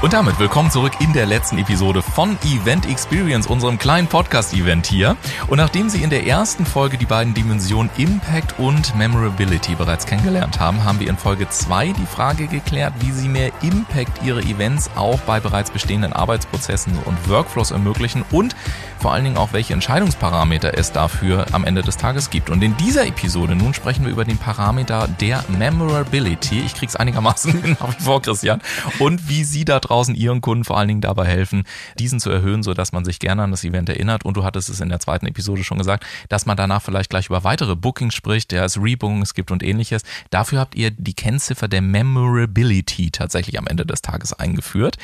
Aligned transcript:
Und 0.00 0.12
damit 0.12 0.38
willkommen 0.38 0.70
zurück 0.70 0.92
in 1.00 1.12
der 1.12 1.26
letzten 1.26 1.58
Episode 1.58 2.02
von 2.02 2.38
Event 2.44 2.88
Experience, 2.88 3.48
unserem 3.48 3.80
kleinen 3.80 4.06
Podcast-Event 4.06 4.86
hier. 4.86 5.16
Und 5.48 5.58
nachdem 5.58 5.88
Sie 5.88 6.04
in 6.04 6.08
der 6.08 6.24
ersten 6.24 6.64
Folge 6.64 6.96
die 6.98 7.04
beiden 7.04 7.34
Dimensionen 7.34 7.90
Impact 7.96 8.60
und 8.60 8.94
Memorability 8.94 9.74
bereits 9.74 10.06
kennengelernt 10.06 10.60
haben, 10.60 10.84
haben 10.84 11.00
wir 11.00 11.08
in 11.08 11.16
Folge 11.16 11.48
2 11.48 11.94
die 11.94 12.06
Frage 12.06 12.46
geklärt, 12.46 12.94
wie 13.00 13.10
Sie 13.10 13.28
mehr 13.28 13.50
Impact 13.62 14.22
Ihre 14.22 14.40
Events 14.40 14.88
auch 14.94 15.18
bei 15.22 15.40
bereits 15.40 15.72
bestehenden 15.72 16.12
Arbeitsprozessen 16.12 16.96
und 17.04 17.28
Workflows 17.28 17.72
ermöglichen 17.72 18.24
und 18.30 18.54
vor 19.00 19.12
allen 19.12 19.24
Dingen 19.24 19.36
auch, 19.36 19.52
welche 19.52 19.74
Entscheidungsparameter 19.74 20.76
es 20.76 20.92
dafür 20.92 21.46
am 21.52 21.64
Ende 21.64 21.82
des 21.82 21.96
Tages 21.96 22.30
gibt. 22.30 22.50
Und 22.50 22.62
in 22.62 22.76
dieser 22.76 23.06
Episode 23.06 23.54
nun 23.54 23.72
sprechen 23.72 24.04
wir 24.04 24.12
über 24.12 24.24
den 24.24 24.38
Parameter 24.38 25.08
der 25.20 25.44
Memorability. 25.48 26.60
Ich 26.60 26.74
krieg's 26.74 26.96
einigermaßen 26.96 27.76
nach 27.80 27.96
wie 27.96 28.02
vor, 28.02 28.22
Christian. 28.22 28.60
Und 28.98 29.28
wie 29.28 29.44
Sie 29.44 29.64
da 29.64 29.78
draußen 29.88 30.14
Ihren 30.14 30.40
Kunden 30.40 30.64
vor 30.64 30.78
allen 30.78 30.88
Dingen 30.88 31.00
dabei 31.00 31.26
helfen, 31.26 31.64
diesen 31.98 32.20
zu 32.20 32.30
erhöhen, 32.30 32.62
sodass 32.62 32.92
man 32.92 33.04
sich 33.04 33.18
gerne 33.18 33.42
an 33.42 33.50
das 33.50 33.64
Event 33.64 33.88
erinnert. 33.88 34.24
Und 34.24 34.36
du 34.36 34.44
hattest 34.44 34.68
es 34.68 34.80
in 34.80 34.88
der 34.88 35.00
zweiten 35.00 35.26
Episode 35.26 35.64
schon 35.64 35.78
gesagt, 35.78 36.04
dass 36.28 36.46
man 36.46 36.56
danach 36.56 36.82
vielleicht 36.82 37.10
gleich 37.10 37.26
über 37.26 37.44
weitere 37.44 37.76
Bookings 37.76 38.14
spricht, 38.14 38.50
der 38.50 38.64
es 38.64 38.80
Rebookings 38.80 39.34
gibt 39.34 39.50
und 39.50 39.62
ähnliches. 39.62 40.02
Dafür 40.30 40.60
habt 40.60 40.74
ihr 40.74 40.90
die 40.90 41.14
Kennziffer 41.14 41.68
der 41.68 41.82
Memorability 41.82 43.10
tatsächlich 43.10 43.58
am 43.58 43.66
Ende 43.66 43.86
des 43.86 44.02
Tages 44.02 44.32
eingeführt. 44.32 44.96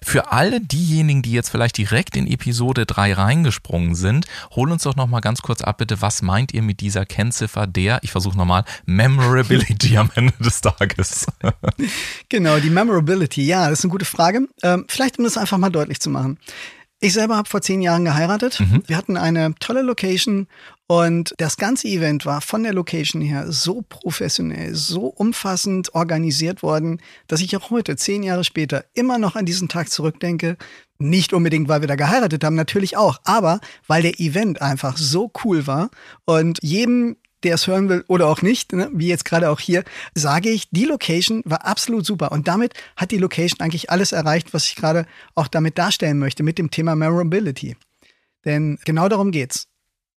Für 0.00 0.32
alle 0.32 0.60
diejenigen, 0.60 1.22
die 1.22 1.32
jetzt 1.32 1.50
vielleicht 1.50 1.76
direkt 1.78 2.16
in 2.16 2.26
Episode 2.26 2.86
3 2.86 3.12
reingesprungen 3.14 3.94
sind, 3.94 4.26
hol 4.54 4.70
uns 4.70 4.84
doch 4.84 4.96
nochmal 4.96 5.20
ganz 5.20 5.42
kurz 5.42 5.62
ab, 5.62 5.78
bitte. 5.78 6.00
Was 6.00 6.22
meint 6.22 6.54
ihr 6.54 6.62
mit 6.62 6.80
dieser 6.80 7.04
Kennziffer 7.04 7.66
der, 7.66 8.00
ich 8.02 8.12
versuche 8.12 8.36
nochmal, 8.36 8.64
Memorability 8.86 9.96
am 9.96 10.10
Ende 10.14 10.32
des 10.40 10.60
Tages? 10.60 11.26
genau, 12.28 12.58
die 12.58 12.70
Memorability. 12.70 13.44
Ja, 13.44 13.68
das 13.68 13.80
ist 13.80 13.84
eine 13.84 13.90
gute 13.90 14.04
Frage. 14.04 14.29
Frage. 14.30 14.48
Ähm, 14.62 14.84
vielleicht, 14.88 15.18
um 15.18 15.24
das 15.24 15.36
einfach 15.36 15.58
mal 15.58 15.70
deutlich 15.70 16.00
zu 16.00 16.10
machen. 16.10 16.38
Ich 17.02 17.14
selber 17.14 17.36
habe 17.36 17.48
vor 17.48 17.62
zehn 17.62 17.80
Jahren 17.80 18.04
geheiratet. 18.04 18.60
Mhm. 18.60 18.82
Wir 18.86 18.96
hatten 18.98 19.16
eine 19.16 19.54
tolle 19.58 19.80
Location 19.80 20.46
und 20.86 21.34
das 21.38 21.56
ganze 21.56 21.88
Event 21.88 22.26
war 22.26 22.42
von 22.42 22.62
der 22.62 22.74
Location 22.74 23.22
her 23.22 23.50
so 23.50 23.82
professionell, 23.88 24.74
so 24.74 25.06
umfassend 25.06 25.94
organisiert 25.94 26.62
worden, 26.62 27.00
dass 27.26 27.40
ich 27.40 27.56
auch 27.56 27.70
heute, 27.70 27.96
zehn 27.96 28.22
Jahre 28.22 28.44
später, 28.44 28.84
immer 28.92 29.18
noch 29.18 29.34
an 29.34 29.46
diesen 29.46 29.68
Tag 29.68 29.88
zurückdenke. 29.88 30.58
Nicht 30.98 31.32
unbedingt, 31.32 31.68
weil 31.68 31.80
wir 31.80 31.88
da 31.88 31.96
geheiratet 31.96 32.44
haben, 32.44 32.54
natürlich 32.54 32.98
auch, 32.98 33.18
aber 33.24 33.60
weil 33.86 34.02
der 34.02 34.20
Event 34.20 34.60
einfach 34.60 34.98
so 34.98 35.32
cool 35.42 35.66
war 35.66 35.88
und 36.26 36.58
jedem 36.60 37.16
der 37.42 37.54
es 37.54 37.66
hören 37.66 37.88
will 37.88 38.04
oder 38.06 38.26
auch 38.28 38.42
nicht, 38.42 38.72
ne, 38.72 38.90
wie 38.92 39.08
jetzt 39.08 39.24
gerade 39.24 39.50
auch 39.50 39.60
hier, 39.60 39.84
sage 40.14 40.50
ich, 40.50 40.68
die 40.70 40.84
Location 40.84 41.42
war 41.44 41.66
absolut 41.66 42.04
super. 42.06 42.32
Und 42.32 42.48
damit 42.48 42.74
hat 42.96 43.10
die 43.10 43.18
Location 43.18 43.60
eigentlich 43.60 43.90
alles 43.90 44.12
erreicht, 44.12 44.52
was 44.52 44.66
ich 44.66 44.76
gerade 44.76 45.06
auch 45.34 45.48
damit 45.48 45.78
darstellen 45.78 46.18
möchte, 46.18 46.42
mit 46.42 46.58
dem 46.58 46.70
Thema 46.70 46.94
Memorability. 46.94 47.76
Denn 48.44 48.78
genau 48.84 49.08
darum 49.08 49.30
geht's. 49.30 49.66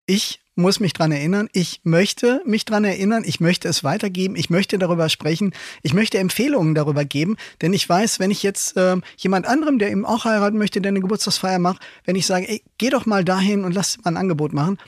Ich 0.06 0.40
muss 0.56 0.80
mich 0.80 0.92
dran 0.92 1.12
erinnern. 1.12 1.48
Ich 1.52 1.80
möchte 1.84 2.42
mich 2.44 2.64
dran 2.64 2.84
erinnern. 2.84 3.22
Ich 3.24 3.40
möchte 3.40 3.68
es 3.68 3.82
weitergeben. 3.82 4.36
Ich 4.36 4.50
möchte 4.50 4.78
darüber 4.78 5.08
sprechen. 5.08 5.52
Ich 5.82 5.94
möchte 5.94 6.18
Empfehlungen 6.18 6.74
darüber 6.74 7.04
geben. 7.04 7.36
Denn 7.62 7.72
ich 7.72 7.88
weiß, 7.88 8.18
wenn 8.20 8.30
ich 8.30 8.42
jetzt 8.42 8.76
äh, 8.76 8.96
jemand 9.16 9.46
anderem, 9.46 9.78
der 9.78 9.90
eben 9.90 10.04
auch 10.04 10.24
heiraten 10.24 10.58
möchte, 10.58 10.80
der 10.80 10.90
eine 10.90 11.00
Geburtstagsfeier 11.00 11.58
macht, 11.58 11.80
wenn 12.04 12.16
ich 12.16 12.26
sage, 12.26 12.48
ey, 12.48 12.62
geh 12.78 12.90
doch 12.90 13.06
mal 13.06 13.24
dahin 13.24 13.64
und 13.64 13.72
lass 13.72 13.98
mal 13.98 14.10
ein 14.10 14.16
Angebot 14.16 14.52
machen, 14.52 14.78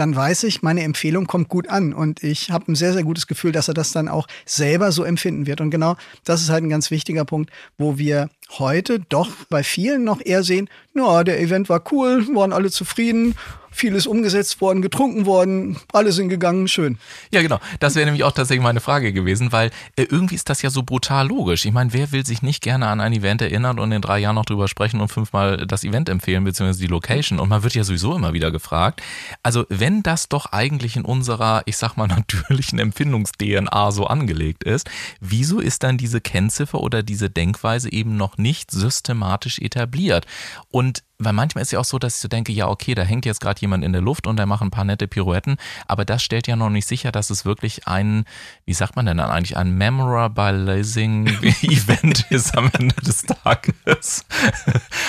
dann 0.00 0.16
weiß 0.16 0.44
ich, 0.44 0.62
meine 0.62 0.82
Empfehlung 0.82 1.26
kommt 1.26 1.50
gut 1.50 1.68
an 1.68 1.92
und 1.92 2.24
ich 2.24 2.50
habe 2.50 2.72
ein 2.72 2.74
sehr, 2.74 2.94
sehr 2.94 3.02
gutes 3.02 3.26
Gefühl, 3.26 3.52
dass 3.52 3.68
er 3.68 3.74
das 3.74 3.92
dann 3.92 4.08
auch 4.08 4.26
selber 4.46 4.92
so 4.92 5.04
empfinden 5.04 5.46
wird. 5.46 5.60
Und 5.60 5.70
genau 5.70 5.96
das 6.24 6.40
ist 6.40 6.48
halt 6.48 6.64
ein 6.64 6.70
ganz 6.70 6.90
wichtiger 6.90 7.26
Punkt, 7.26 7.50
wo 7.76 7.98
wir 7.98 8.30
heute 8.58 9.00
doch 9.10 9.28
bei 9.50 9.62
vielen 9.62 10.02
noch 10.02 10.24
eher 10.24 10.42
sehen, 10.42 10.70
na, 10.94 11.22
der 11.22 11.38
Event 11.38 11.68
war 11.68 11.84
cool, 11.92 12.26
waren 12.34 12.54
alle 12.54 12.70
zufrieden 12.70 13.34
vieles 13.70 14.06
umgesetzt 14.06 14.60
worden, 14.60 14.82
getrunken 14.82 15.26
worden, 15.26 15.76
alle 15.92 16.12
sind 16.12 16.28
gegangen, 16.28 16.68
schön. 16.68 16.98
Ja, 17.32 17.42
genau. 17.42 17.60
Das 17.78 17.94
wäre 17.94 18.06
nämlich 18.06 18.24
auch 18.24 18.32
tatsächlich 18.32 18.62
meine 18.62 18.80
Frage 18.80 19.12
gewesen, 19.12 19.52
weil 19.52 19.70
äh, 19.96 20.02
irgendwie 20.02 20.34
ist 20.34 20.48
das 20.48 20.62
ja 20.62 20.70
so 20.70 20.82
brutal 20.82 21.28
logisch. 21.28 21.64
Ich 21.64 21.72
meine, 21.72 21.92
wer 21.92 22.12
will 22.12 22.26
sich 22.26 22.42
nicht 22.42 22.62
gerne 22.62 22.88
an 22.88 23.00
ein 23.00 23.12
Event 23.12 23.42
erinnern 23.42 23.78
und 23.78 23.92
in 23.92 24.02
drei 24.02 24.18
Jahren 24.18 24.34
noch 24.34 24.44
drüber 24.44 24.68
sprechen 24.68 25.00
und 25.00 25.08
fünfmal 25.08 25.66
das 25.66 25.84
Event 25.84 26.08
empfehlen, 26.08 26.44
beziehungsweise 26.44 26.80
die 26.80 26.86
Location? 26.86 27.38
Und 27.38 27.48
man 27.48 27.62
wird 27.62 27.74
ja 27.74 27.84
sowieso 27.84 28.14
immer 28.14 28.32
wieder 28.32 28.50
gefragt. 28.50 29.02
Also, 29.42 29.64
wenn 29.68 30.02
das 30.02 30.28
doch 30.28 30.46
eigentlich 30.46 30.96
in 30.96 31.04
unserer, 31.04 31.62
ich 31.66 31.76
sag 31.76 31.96
mal, 31.96 32.06
natürlichen 32.08 32.78
Empfindungs-DNA 32.78 33.92
so 33.92 34.06
angelegt 34.06 34.64
ist, 34.64 34.90
wieso 35.20 35.60
ist 35.60 35.82
dann 35.82 35.98
diese 35.98 36.20
Kennziffer 36.20 36.80
oder 36.80 37.02
diese 37.02 37.30
Denkweise 37.30 37.92
eben 37.92 38.16
noch 38.16 38.38
nicht 38.38 38.70
systematisch 38.70 39.58
etabliert? 39.58 40.26
Und 40.70 41.02
weil 41.20 41.32
manchmal 41.32 41.62
ist 41.62 41.70
ja 41.70 41.78
auch 41.78 41.84
so, 41.84 41.98
dass 41.98 42.16
ich 42.16 42.20
so 42.20 42.28
denke, 42.28 42.52
ja, 42.52 42.68
okay, 42.68 42.94
da 42.94 43.02
hängt 43.02 43.26
jetzt 43.26 43.40
gerade 43.40 43.60
jemand 43.60 43.84
in 43.84 43.92
der 43.92 44.02
Luft 44.02 44.26
und 44.26 44.36
der 44.36 44.46
macht 44.46 44.62
ein 44.62 44.70
paar 44.70 44.84
nette 44.84 45.06
Pirouetten, 45.06 45.56
aber 45.86 46.04
das 46.04 46.22
stellt 46.22 46.46
ja 46.46 46.56
noch 46.56 46.70
nicht 46.70 46.86
sicher, 46.86 47.12
dass 47.12 47.30
es 47.30 47.44
wirklich 47.44 47.86
ein, 47.86 48.24
wie 48.64 48.72
sagt 48.72 48.96
man 48.96 49.06
denn 49.06 49.18
dann 49.18 49.30
eigentlich, 49.30 49.56
ein 49.56 49.76
memorabilizing 49.76 51.26
Event 51.62 52.26
ist 52.30 52.56
am 52.56 52.70
Ende 52.72 52.94
des 52.96 53.22
Tages. 53.22 54.24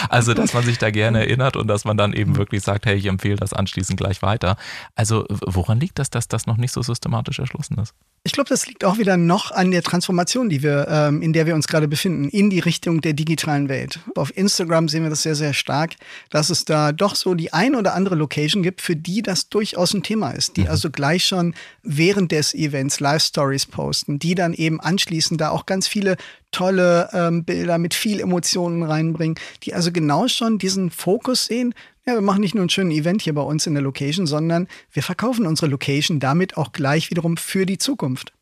also, 0.10 0.34
dass 0.34 0.54
man 0.54 0.64
sich 0.64 0.78
da 0.78 0.92
gerne 0.92 1.20
erinnert 1.20 1.56
und 1.56 1.68
dass 1.68 1.86
man 1.86 1.98
dann 1.98 2.14
eben 2.14 2.36
wirklich 2.36 2.62
sagt, 2.62 2.86
hey, 2.86 2.96
ich 2.96 3.06
empfehle 3.06 3.38
das 3.38 3.54
anschließend 3.54 3.98
gleich 3.98 4.22
weiter. 4.22 4.58
Also, 4.96 5.26
woran 5.30 5.80
liegt 5.80 6.00
das, 6.00 6.10
dass 6.10 6.28
das 6.28 6.46
noch 6.46 6.58
nicht 6.58 6.74
so 6.74 6.82
systematisch 6.82 7.40
erschlossen 7.40 7.78
ist? 7.80 7.94
Ich 8.24 8.34
glaube, 8.34 8.50
das 8.50 8.68
liegt 8.68 8.84
auch 8.84 9.00
wieder 9.00 9.18
noch 9.18 9.52
an 9.52 9.72
der 9.72 9.82
Transformation, 9.82 10.50
die 10.50 10.62
wir, 10.62 10.88
ähm, 10.88 11.22
in 11.22 11.34
der 11.34 11.48
wir 11.48 11.56
uns 11.56 11.68
gerade 11.68 11.88
befinden, 11.88 12.30
in 12.30 12.50
die 12.50 12.60
Richtung 12.60 13.02
der 13.02 13.14
digitalen 13.14 13.68
Welt. 13.68 14.00
Auf 14.16 14.36
Instagram 14.38 14.90
sehen 14.90 15.04
wir 15.04 15.10
das 15.10 15.24
sehr, 15.24 15.36
sehr 15.36 15.54
stark, 15.54 15.96
dass 16.30 16.50
es 16.50 16.66
da 16.66 16.92
doch 16.92 17.16
so 17.16 17.34
die 17.34 17.54
ein 17.54 17.76
oder 17.76 17.94
andere 17.94 18.16
Location 18.16 18.64
gibt, 18.64 18.82
für 18.82 18.96
die 18.96 19.22
das 19.22 19.50
durchaus 19.50 19.94
ein 19.94 20.04
Thema 20.04 20.32
ist, 20.32 20.58
die 20.58 20.62
mhm. 20.62 20.70
also 20.70 20.90
gleich 20.90 21.26
schon 21.26 21.54
während 21.84 22.32
des 22.32 22.54
Events 22.54 23.00
Live 23.00 23.24
Stories 23.24 23.66
posten, 23.66 24.20
die 24.20 24.36
dann 24.36 24.54
eben 24.54 24.80
anschließend 24.80 25.40
da 25.40 25.50
auch 25.50 25.66
ganz 25.66 25.88
viele 25.88 26.18
tolle 26.52 27.10
ähm, 27.14 27.46
Bilder 27.46 27.78
mit 27.78 27.94
viel 27.94 28.20
Emotionen 28.20 28.84
reinbringen, 28.84 29.36
die 29.64 29.74
also 29.74 29.92
genau 29.92 30.28
schon 30.28 30.58
diesen 30.58 30.90
Fokus 30.90 31.46
sehen, 31.46 31.74
ja, 32.06 32.16
wir 32.16 32.22
machen 32.22 32.42
nicht 32.42 32.56
nur 32.56 32.64
einen 32.64 32.70
schönen 32.70 32.92
Event 32.92 33.22
hier 33.22 33.36
bei 33.36 33.42
uns 33.42 33.68
in 33.68 33.76
der 33.76 33.84
Location, 33.84 34.26
sondern 34.26 34.68
wir 34.92 35.04
verkaufen 35.04 35.46
unsere 35.46 35.70
Location 35.70 36.20
damit 36.20 36.58
auch 36.58 36.72
gleich 36.72 37.12
wiederum 37.12 37.38
für 37.38 37.66
die 37.66 37.78
Zukunft. 37.78 38.34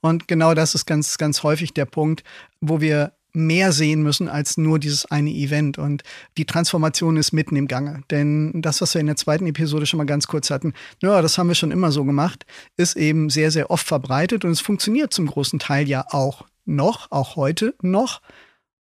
Und 0.00 0.28
genau 0.28 0.54
das 0.54 0.74
ist 0.74 0.86
ganz, 0.86 1.16
ganz 1.16 1.42
häufig 1.42 1.72
der 1.72 1.86
Punkt, 1.86 2.22
wo 2.60 2.80
wir 2.80 3.12
mehr 3.36 3.70
sehen 3.70 4.02
müssen 4.02 4.28
als 4.28 4.56
nur 4.56 4.78
dieses 4.78 5.06
eine 5.06 5.30
Event. 5.30 5.78
Und 5.78 6.02
die 6.38 6.46
Transformation 6.46 7.16
ist 7.16 7.32
mitten 7.32 7.54
im 7.54 7.68
Gange. 7.68 8.02
Denn 8.10 8.62
das, 8.62 8.80
was 8.80 8.94
wir 8.94 9.00
in 9.00 9.06
der 9.06 9.16
zweiten 9.16 9.46
Episode 9.46 9.86
schon 9.86 9.98
mal 9.98 10.04
ganz 10.04 10.26
kurz 10.26 10.50
hatten, 10.50 10.72
ja, 11.02 11.20
das 11.20 11.36
haben 11.36 11.48
wir 11.48 11.54
schon 11.54 11.70
immer 11.70 11.92
so 11.92 12.04
gemacht, 12.04 12.46
ist 12.76 12.96
eben 12.96 13.30
sehr, 13.30 13.50
sehr 13.50 13.70
oft 13.70 13.86
verbreitet 13.86 14.44
und 14.44 14.50
es 14.50 14.60
funktioniert 14.60 15.12
zum 15.12 15.26
großen 15.26 15.58
Teil 15.58 15.86
ja 15.86 16.06
auch 16.10 16.46
noch, 16.64 17.10
auch 17.12 17.36
heute 17.36 17.74
noch. 17.82 18.22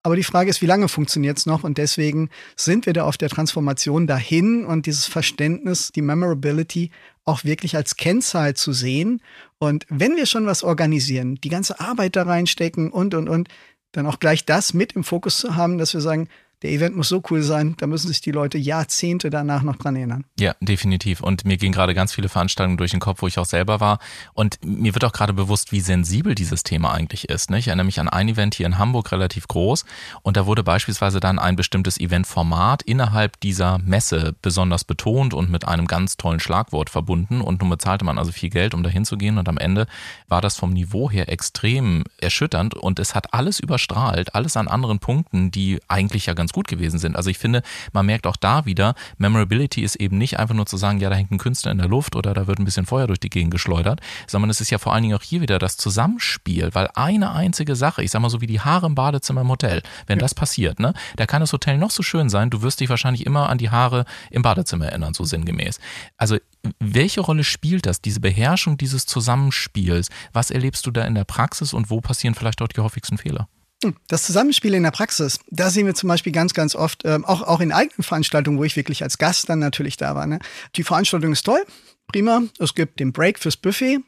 Aber 0.06 0.16
die 0.16 0.22
Frage 0.22 0.50
ist, 0.50 0.60
wie 0.60 0.66
lange 0.66 0.88
funktioniert 0.88 1.38
es 1.38 1.46
noch? 1.46 1.64
Und 1.64 1.78
deswegen 1.78 2.28
sind 2.56 2.84
wir 2.84 2.92
da 2.92 3.04
auf 3.04 3.16
der 3.16 3.30
Transformation 3.30 4.06
dahin 4.06 4.66
und 4.66 4.84
dieses 4.84 5.06
Verständnis, 5.06 5.92
die 5.92 6.02
Memorability 6.02 6.90
auch 7.24 7.44
wirklich 7.44 7.74
als 7.74 7.96
Kennzahl 7.96 8.52
zu 8.52 8.74
sehen. 8.74 9.22
Und 9.58 9.86
wenn 9.88 10.16
wir 10.16 10.26
schon 10.26 10.44
was 10.44 10.62
organisieren, 10.62 11.36
die 11.36 11.48
ganze 11.48 11.80
Arbeit 11.80 12.16
da 12.16 12.24
reinstecken 12.24 12.90
und, 12.90 13.14
und, 13.14 13.30
und, 13.30 13.48
dann 13.96 14.06
auch 14.06 14.20
gleich 14.20 14.44
das 14.44 14.74
mit 14.74 14.92
im 14.92 15.04
Fokus 15.04 15.38
zu 15.38 15.56
haben, 15.56 15.78
dass 15.78 15.94
wir 15.94 16.00
sagen, 16.00 16.28
der 16.64 16.72
Event 16.72 16.96
muss 16.96 17.10
so 17.10 17.22
cool 17.30 17.42
sein, 17.42 17.74
da 17.76 17.86
müssen 17.86 18.08
sich 18.08 18.22
die 18.22 18.30
Leute 18.30 18.56
Jahrzehnte 18.56 19.28
danach 19.28 19.62
noch 19.62 19.76
dran 19.76 19.96
erinnern. 19.96 20.24
Ja, 20.40 20.54
definitiv. 20.62 21.20
Und 21.20 21.44
mir 21.44 21.58
gehen 21.58 21.72
gerade 21.72 21.92
ganz 21.92 22.14
viele 22.14 22.30
Veranstaltungen 22.30 22.78
durch 22.78 22.92
den 22.92 23.00
Kopf, 23.00 23.20
wo 23.20 23.26
ich 23.26 23.38
auch 23.38 23.44
selber 23.44 23.80
war. 23.80 23.98
Und 24.32 24.58
mir 24.64 24.94
wird 24.94 25.04
auch 25.04 25.12
gerade 25.12 25.34
bewusst, 25.34 25.72
wie 25.72 25.80
sensibel 25.80 26.34
dieses 26.34 26.62
Thema 26.62 26.94
eigentlich 26.94 27.28
ist. 27.28 27.50
Ne? 27.50 27.58
Ich 27.58 27.68
erinnere 27.68 27.84
mich 27.84 28.00
an 28.00 28.08
ein 28.08 28.30
Event 28.30 28.54
hier 28.54 28.64
in 28.64 28.78
Hamburg, 28.78 29.12
relativ 29.12 29.46
groß. 29.46 29.84
Und 30.22 30.38
da 30.38 30.46
wurde 30.46 30.62
beispielsweise 30.62 31.20
dann 31.20 31.38
ein 31.38 31.54
bestimmtes 31.54 32.00
Eventformat 32.00 32.80
innerhalb 32.80 33.38
dieser 33.40 33.76
Messe 33.76 34.34
besonders 34.40 34.84
betont 34.84 35.34
und 35.34 35.50
mit 35.50 35.68
einem 35.68 35.86
ganz 35.86 36.16
tollen 36.16 36.40
Schlagwort 36.40 36.88
verbunden. 36.88 37.42
Und 37.42 37.60
nun 37.60 37.68
bezahlte 37.68 38.06
man 38.06 38.16
also 38.16 38.32
viel 38.32 38.48
Geld, 38.48 38.72
um 38.72 38.82
dahin 38.82 39.04
zu 39.04 39.18
gehen. 39.18 39.36
Und 39.36 39.50
am 39.50 39.58
Ende 39.58 39.86
war 40.28 40.40
das 40.40 40.56
vom 40.56 40.72
Niveau 40.72 41.10
her 41.10 41.28
extrem 41.28 42.04
erschütternd. 42.22 42.72
Und 42.72 42.98
es 43.00 43.14
hat 43.14 43.34
alles 43.34 43.60
überstrahlt, 43.60 44.34
alles 44.34 44.56
an 44.56 44.66
anderen 44.66 44.98
Punkten, 44.98 45.50
die 45.50 45.78
eigentlich 45.88 46.24
ja 46.24 46.32
ganz 46.32 46.53
gut 46.54 46.68
gewesen 46.68 46.98
sind. 46.98 47.16
Also 47.16 47.28
ich 47.28 47.38
finde, 47.38 47.62
man 47.92 48.06
merkt 48.06 48.26
auch 48.26 48.36
da 48.36 48.64
wieder, 48.64 48.94
Memorability 49.18 49.82
ist 49.82 49.96
eben 49.96 50.16
nicht 50.16 50.38
einfach 50.38 50.54
nur 50.54 50.66
zu 50.66 50.76
sagen, 50.76 51.00
ja, 51.00 51.10
da 51.10 51.16
hängt 51.16 51.30
ein 51.30 51.38
Künstler 51.38 51.72
in 51.72 51.78
der 51.78 51.88
Luft 51.88 52.16
oder 52.16 52.32
da 52.32 52.46
wird 52.46 52.58
ein 52.58 52.64
bisschen 52.64 52.86
Feuer 52.86 53.06
durch 53.06 53.20
die 53.20 53.30
Gegend 53.30 53.50
geschleudert, 53.50 54.00
sondern 54.26 54.50
es 54.50 54.60
ist 54.60 54.70
ja 54.70 54.78
vor 54.78 54.94
allen 54.94 55.02
Dingen 55.02 55.16
auch 55.16 55.22
hier 55.22 55.40
wieder 55.40 55.58
das 55.58 55.76
Zusammenspiel, 55.76 56.70
weil 56.72 56.88
eine 56.94 57.32
einzige 57.32 57.76
Sache, 57.76 58.02
ich 58.02 58.10
sag 58.10 58.22
mal 58.22 58.30
so 58.30 58.40
wie 58.40 58.46
die 58.46 58.60
Haare 58.60 58.86
im 58.86 58.94
Badezimmer 58.94 59.42
im 59.42 59.48
Hotel, 59.48 59.82
wenn 60.06 60.18
ja. 60.18 60.22
das 60.22 60.34
passiert, 60.34 60.80
ne, 60.80 60.94
da 61.16 61.26
kann 61.26 61.40
das 61.40 61.52
Hotel 61.52 61.76
noch 61.76 61.90
so 61.90 62.02
schön 62.02 62.30
sein, 62.30 62.50
du 62.50 62.62
wirst 62.62 62.80
dich 62.80 62.88
wahrscheinlich 62.88 63.26
immer 63.26 63.50
an 63.50 63.58
die 63.58 63.70
Haare 63.70 64.04
im 64.30 64.42
Badezimmer 64.42 64.86
erinnern, 64.86 65.12
so 65.12 65.24
sinngemäß. 65.24 65.80
Also 66.16 66.38
welche 66.78 67.20
Rolle 67.20 67.44
spielt 67.44 67.86
das, 67.86 68.00
diese 68.00 68.20
Beherrschung 68.20 68.78
dieses 68.78 69.06
Zusammenspiels? 69.06 70.08
Was 70.32 70.50
erlebst 70.50 70.86
du 70.86 70.90
da 70.90 71.04
in 71.04 71.14
der 71.14 71.24
Praxis 71.24 71.74
und 71.74 71.90
wo 71.90 72.00
passieren 72.00 72.34
vielleicht 72.34 72.60
dort 72.60 72.76
die 72.76 72.80
häufigsten 72.80 73.18
Fehler? 73.18 73.48
Hm, 73.84 73.96
das 74.08 74.22
Zusammenspiel 74.22 74.74
in 74.74 74.82
der 74.82 74.90
Praxis, 74.90 75.38
da 75.50 75.68
sehen 75.68 75.86
wir 75.86 75.94
zum 75.94 76.08
Beispiel 76.08 76.32
ganz, 76.32 76.54
ganz 76.54 76.74
oft, 76.74 77.02
ähm, 77.04 77.24
auch, 77.24 77.42
auch 77.42 77.60
in 77.60 77.70
eigenen 77.70 78.02
Veranstaltungen, 78.02 78.58
wo 78.58 78.64
ich 78.64 78.76
wirklich 78.76 79.02
als 79.02 79.18
Gast 79.18 79.48
dann 79.48 79.58
natürlich 79.58 79.96
da 79.96 80.14
war. 80.14 80.26
Ne? 80.26 80.38
Die 80.76 80.84
Veranstaltung 80.84 81.32
ist 81.32 81.42
toll, 81.42 81.62
prima. 82.08 82.42
Es 82.58 82.74
gibt 82.74 82.98
den 83.00 83.12
Break 83.12 83.38
fürs 83.38 83.56
Buffet. 83.56 83.98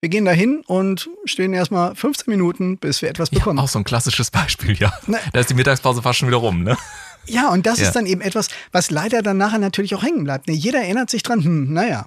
Wir 0.00 0.08
gehen 0.08 0.24
dahin 0.24 0.62
und 0.66 1.10
stehen 1.24 1.52
erstmal 1.52 1.96
15 1.96 2.30
Minuten, 2.30 2.78
bis 2.78 3.02
wir 3.02 3.08
etwas 3.08 3.30
bekommen. 3.30 3.58
Ja, 3.58 3.64
auch 3.64 3.68
so 3.68 3.80
ein 3.80 3.84
klassisches 3.84 4.30
Beispiel, 4.30 4.76
ja. 4.78 4.92
Ne. 5.06 5.18
Da 5.32 5.40
ist 5.40 5.50
die 5.50 5.54
Mittagspause 5.54 6.02
fast 6.02 6.20
schon 6.20 6.28
wieder 6.28 6.38
rum, 6.38 6.62
ne? 6.62 6.76
Ja, 7.26 7.50
und 7.50 7.66
das 7.66 7.80
ja. 7.80 7.88
ist 7.88 7.94
dann 7.94 8.06
eben 8.06 8.20
etwas, 8.20 8.48
was 8.70 8.90
leider 8.90 9.22
dann 9.22 9.36
nachher 9.36 9.58
natürlich 9.58 9.94
auch 9.96 10.02
hängen 10.02 10.24
bleibt. 10.24 10.46
Ne? 10.46 10.54
Jeder 10.54 10.80
erinnert 10.80 11.10
sich 11.10 11.22
dran, 11.24 11.42
hm, 11.42 11.72
naja, 11.72 12.06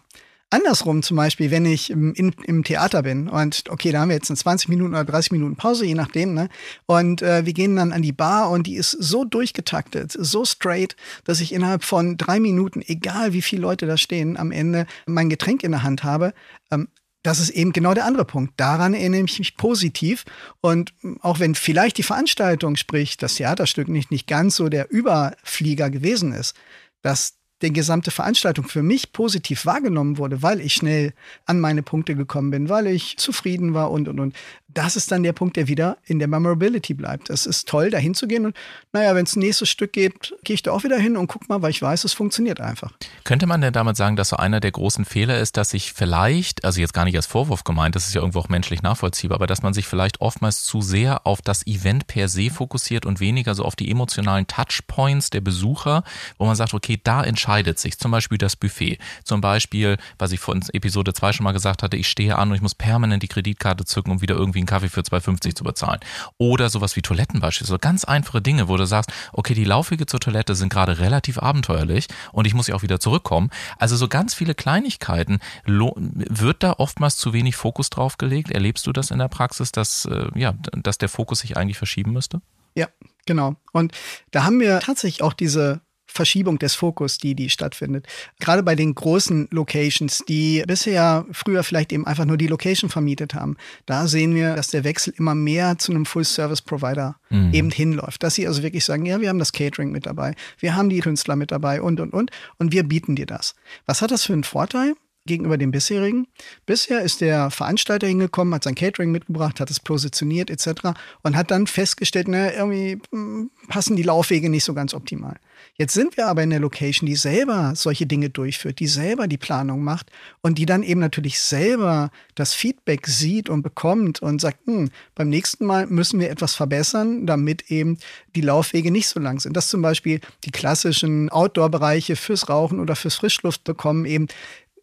Andersrum 0.51 1.01
zum 1.01 1.17
Beispiel, 1.17 1.49
wenn 1.49 1.65
ich 1.65 1.89
im, 1.89 2.13
in, 2.13 2.33
im 2.43 2.63
Theater 2.63 3.03
bin 3.03 3.29
und 3.29 3.63
okay, 3.69 3.91
da 3.91 4.01
haben 4.01 4.09
wir 4.09 4.15
jetzt 4.15 4.29
eine 4.29 4.37
20 4.37 4.67
Minuten 4.69 4.93
oder 4.93 5.05
30 5.05 5.31
Minuten 5.31 5.55
Pause, 5.55 5.85
je 5.85 5.95
nachdem, 5.95 6.33
ne? 6.33 6.49
Und 6.85 7.21
äh, 7.21 7.45
wir 7.45 7.53
gehen 7.53 7.77
dann 7.77 7.93
an 7.93 8.01
die 8.01 8.11
Bar 8.11 8.49
und 8.51 8.67
die 8.67 8.75
ist 8.75 8.91
so 8.91 9.23
durchgetaktet, 9.23 10.11
so 10.11 10.43
straight, 10.43 10.95
dass 11.23 11.39
ich 11.39 11.53
innerhalb 11.53 11.85
von 11.85 12.17
drei 12.17 12.39
Minuten, 12.39 12.81
egal 12.85 13.31
wie 13.31 13.41
viele 13.41 13.61
Leute 13.61 13.87
da 13.87 13.97
stehen, 13.97 14.35
am 14.35 14.51
Ende 14.51 14.87
mein 15.05 15.29
Getränk 15.29 15.63
in 15.63 15.71
der 15.71 15.83
Hand 15.83 16.03
habe. 16.03 16.33
Ähm, 16.69 16.89
das 17.23 17.39
ist 17.39 17.51
eben 17.51 17.71
genau 17.71 17.93
der 17.93 18.05
andere 18.05 18.25
Punkt. 18.25 18.53
Daran 18.57 18.93
erinnere 18.93 19.23
ich 19.23 19.39
mich 19.39 19.55
positiv. 19.55 20.25
Und 20.59 20.93
auch 21.21 21.39
wenn 21.39 21.55
vielleicht 21.55 21.97
die 21.97 22.03
Veranstaltung, 22.03 22.75
sprich 22.75 23.15
das 23.17 23.35
Theaterstück, 23.35 23.87
nicht, 23.87 24.11
nicht 24.11 24.27
ganz 24.27 24.55
so 24.55 24.69
der 24.69 24.91
Überflieger 24.91 25.89
gewesen 25.89 26.33
ist, 26.33 26.55
dass 27.03 27.35
die 27.61 27.73
gesamte 27.73 28.11
Veranstaltung 28.11 28.67
für 28.67 28.83
mich 28.83 29.13
positiv 29.13 29.65
wahrgenommen 29.65 30.17
wurde, 30.17 30.41
weil 30.41 30.59
ich 30.61 30.73
schnell 30.73 31.13
an 31.45 31.59
meine 31.59 31.83
Punkte 31.83 32.15
gekommen 32.15 32.51
bin, 32.51 32.69
weil 32.69 32.87
ich 32.87 33.17
zufrieden 33.17 33.73
war 33.73 33.91
und, 33.91 34.07
und, 34.07 34.19
und. 34.19 34.35
Das 34.73 34.95
ist 34.95 35.11
dann 35.11 35.21
der 35.21 35.33
Punkt, 35.33 35.57
der 35.57 35.67
wieder 35.67 35.97
in 36.05 36.19
der 36.19 36.29
Memorability 36.29 36.93
bleibt. 36.93 37.29
Es 37.29 37.45
ist 37.45 37.67
toll, 37.67 37.89
da 37.89 37.97
hinzugehen 37.97 38.45
und 38.45 38.55
naja, 38.93 39.13
wenn 39.15 39.25
es 39.25 39.35
ein 39.35 39.39
nächstes 39.39 39.67
Stück 39.67 39.91
geht, 39.91 40.33
gehe 40.45 40.53
ich 40.53 40.63
da 40.63 40.71
auch 40.71 40.85
wieder 40.85 40.97
hin 40.97 41.17
und 41.17 41.27
guck 41.27 41.49
mal, 41.49 41.61
weil 41.61 41.71
ich 41.71 41.81
weiß, 41.81 42.05
es 42.05 42.13
funktioniert 42.13 42.61
einfach. 42.61 42.93
Könnte 43.25 43.47
man 43.47 43.59
denn 43.59 43.73
damit 43.73 43.97
sagen, 43.97 44.15
dass 44.15 44.29
so 44.29 44.37
einer 44.37 44.61
der 44.61 44.71
großen 44.71 45.03
Fehler 45.03 45.39
ist, 45.39 45.57
dass 45.57 45.71
sich 45.71 45.91
vielleicht, 45.91 46.63
also 46.63 46.79
jetzt 46.79 46.93
gar 46.93 47.03
nicht 47.03 47.17
als 47.17 47.25
Vorwurf 47.25 47.65
gemeint, 47.65 47.95
das 47.97 48.07
ist 48.07 48.13
ja 48.13 48.21
irgendwo 48.21 48.39
auch 48.39 48.47
menschlich 48.47 48.81
nachvollziehbar, 48.81 49.35
aber 49.35 49.47
dass 49.47 49.61
man 49.61 49.73
sich 49.73 49.87
vielleicht 49.87 50.21
oftmals 50.21 50.63
zu 50.63 50.81
sehr 50.81 51.27
auf 51.27 51.41
das 51.41 51.67
Event 51.67 52.07
per 52.07 52.29
se 52.29 52.49
fokussiert 52.49 53.05
und 53.05 53.19
weniger 53.19 53.55
so 53.55 53.65
auf 53.65 53.75
die 53.75 53.91
emotionalen 53.91 54.47
Touchpoints 54.47 55.31
der 55.31 55.41
Besucher, 55.41 56.05
wo 56.37 56.45
man 56.45 56.55
sagt, 56.55 56.73
okay, 56.73 56.97
da 57.03 57.21
entscheidet 57.23 57.50
entscheidet 57.51 57.79
sich. 57.79 57.97
Zum 57.97 58.11
Beispiel 58.11 58.37
das 58.37 58.55
Buffet. 58.55 58.97
Zum 59.23 59.41
Beispiel, 59.41 59.97
was 60.17 60.31
ich 60.31 60.39
von 60.39 60.61
Episode 60.73 61.13
2 61.13 61.33
schon 61.33 61.43
mal 61.43 61.51
gesagt 61.51 61.83
hatte, 61.83 61.97
ich 61.97 62.07
stehe 62.07 62.37
an 62.37 62.49
und 62.49 62.55
ich 62.55 62.61
muss 62.61 62.75
permanent 62.75 63.23
die 63.23 63.27
Kreditkarte 63.27 63.83
zücken, 63.83 64.11
um 64.11 64.21
wieder 64.21 64.35
irgendwie 64.35 64.59
einen 64.59 64.67
Kaffee 64.67 64.89
für 64.89 65.01
2,50 65.01 65.55
zu 65.55 65.63
bezahlen. 65.63 65.99
Oder 66.37 66.69
sowas 66.69 66.95
wie 66.95 67.01
Toiletten 67.01 67.41
beispielsweise. 67.41 67.73
So 67.73 67.79
ganz 67.79 68.05
einfache 68.05 68.41
Dinge, 68.41 68.69
wo 68.69 68.77
du 68.77 68.85
sagst, 68.85 69.11
okay, 69.33 69.53
die 69.53 69.65
Laufwege 69.65 70.05
zur 70.05 70.19
Toilette 70.19 70.55
sind 70.55 70.69
gerade 70.69 70.99
relativ 70.99 71.39
abenteuerlich 71.39 72.07
und 72.31 72.47
ich 72.47 72.53
muss 72.53 72.67
ja 72.67 72.75
auch 72.75 72.83
wieder 72.83 72.99
zurückkommen. 72.99 73.49
Also 73.77 73.97
so 73.97 74.07
ganz 74.07 74.33
viele 74.33 74.55
Kleinigkeiten. 74.55 75.39
Wird 75.65 76.63
da 76.63 76.73
oftmals 76.77 77.17
zu 77.17 77.33
wenig 77.33 77.55
Fokus 77.55 77.89
drauf 77.89 78.17
gelegt? 78.17 78.51
Erlebst 78.51 78.87
du 78.87 78.93
das 78.93 79.11
in 79.11 79.19
der 79.19 79.27
Praxis, 79.27 79.71
dass, 79.71 80.05
äh, 80.05 80.27
ja, 80.35 80.53
dass 80.71 80.97
der 80.97 81.09
Fokus 81.09 81.39
sich 81.39 81.57
eigentlich 81.57 81.77
verschieben 81.77 82.13
müsste? 82.13 82.41
Ja, 82.75 82.87
genau. 83.25 83.55
Und 83.73 83.93
da 84.31 84.45
haben 84.45 84.59
wir 84.59 84.79
tatsächlich 84.79 85.21
auch 85.21 85.33
diese 85.33 85.81
Verschiebung 86.11 86.59
des 86.59 86.75
Fokus, 86.75 87.17
die, 87.17 87.35
die 87.35 87.49
stattfindet. 87.49 88.05
Gerade 88.39 88.63
bei 88.63 88.75
den 88.75 88.93
großen 88.93 89.47
Locations, 89.51 90.23
die 90.27 90.63
bisher 90.67 91.25
früher 91.31 91.63
vielleicht 91.63 91.93
eben 91.93 92.05
einfach 92.05 92.25
nur 92.25 92.37
die 92.37 92.47
Location 92.47 92.89
vermietet 92.89 93.33
haben, 93.33 93.55
da 93.85 94.07
sehen 94.07 94.35
wir, 94.35 94.55
dass 94.55 94.67
der 94.67 94.83
Wechsel 94.83 95.13
immer 95.17 95.35
mehr 95.35 95.77
zu 95.77 95.91
einem 95.91 96.05
Full-Service-Provider 96.05 97.15
mhm. 97.29 97.53
eben 97.53 97.71
hinläuft. 97.71 98.23
Dass 98.23 98.35
sie 98.35 98.45
also 98.45 98.61
wirklich 98.61 98.83
sagen, 98.83 99.05
ja, 99.05 99.21
wir 99.21 99.29
haben 99.29 99.39
das 99.39 99.53
Catering 99.53 99.91
mit 99.91 100.05
dabei, 100.05 100.35
wir 100.59 100.75
haben 100.75 100.89
die 100.89 100.99
Künstler 100.99 101.35
mit 101.35 101.51
dabei 101.51 101.81
und, 101.81 101.99
und, 101.99 102.13
und, 102.13 102.31
und 102.57 102.71
wir 102.73 102.83
bieten 102.83 103.15
dir 103.15 103.25
das. 103.25 103.55
Was 103.85 104.01
hat 104.01 104.11
das 104.11 104.25
für 104.25 104.33
einen 104.33 104.43
Vorteil? 104.43 104.95
Gegenüber 105.25 105.57
dem 105.57 105.71
bisherigen. 105.71 106.27
Bisher 106.65 107.01
ist 107.01 107.21
der 107.21 107.51
Veranstalter 107.51 108.07
hingekommen, 108.07 108.53
hat 108.53 108.63
sein 108.63 108.75
Catering 108.75 109.11
mitgebracht, 109.11 109.59
hat 109.59 109.69
es 109.69 109.79
positioniert 109.79 110.49
etc. 110.49 110.97
und 111.23 111.35
hat 111.35 111.51
dann 111.51 111.67
festgestellt, 111.67 112.27
na, 112.27 112.53
irgendwie 112.53 112.99
hm, 113.11 113.51
passen 113.67 113.95
die 113.95 114.03
Laufwege 114.03 114.49
nicht 114.49 114.63
so 114.63 114.73
ganz 114.73 114.93
optimal. 114.93 115.37
Jetzt 115.75 115.93
sind 115.93 116.17
wir 116.17 116.27
aber 116.27 116.43
in 116.43 116.49
der 116.49 116.59
Location, 116.59 117.07
die 117.07 117.15
selber 117.15 117.73
solche 117.75 118.05
Dinge 118.05 118.29
durchführt, 118.29 118.79
die 118.79 118.87
selber 118.87 119.27
die 119.27 119.37
Planung 119.37 119.83
macht 119.83 120.11
und 120.41 120.57
die 120.57 120.65
dann 120.65 120.83
eben 120.83 120.99
natürlich 120.99 121.39
selber 121.39 122.09
das 122.35 122.53
Feedback 122.53 123.07
sieht 123.07 123.49
und 123.49 123.61
bekommt 123.61 124.21
und 124.21 124.41
sagt, 124.41 124.65
hm, 124.65 124.89
beim 125.13 125.29
nächsten 125.29 125.65
Mal 125.65 125.87
müssen 125.87 126.19
wir 126.19 126.29
etwas 126.29 126.55
verbessern, 126.55 127.27
damit 127.27 127.69
eben 127.69 127.97
die 128.35 128.41
Laufwege 128.41 128.91
nicht 128.91 129.07
so 129.07 129.19
lang 129.19 129.39
sind. 129.39 129.55
Dass 129.55 129.69
zum 129.69 129.81
Beispiel 129.81 130.19
die 130.45 130.51
klassischen 130.51 131.29
Outdoor-Bereiche 131.29 132.15
fürs 132.15 132.49
Rauchen 132.49 132.79
oder 132.79 132.95
fürs 132.95 133.15
Frischluft 133.15 133.63
bekommen 133.63 134.05
eben 134.05 134.27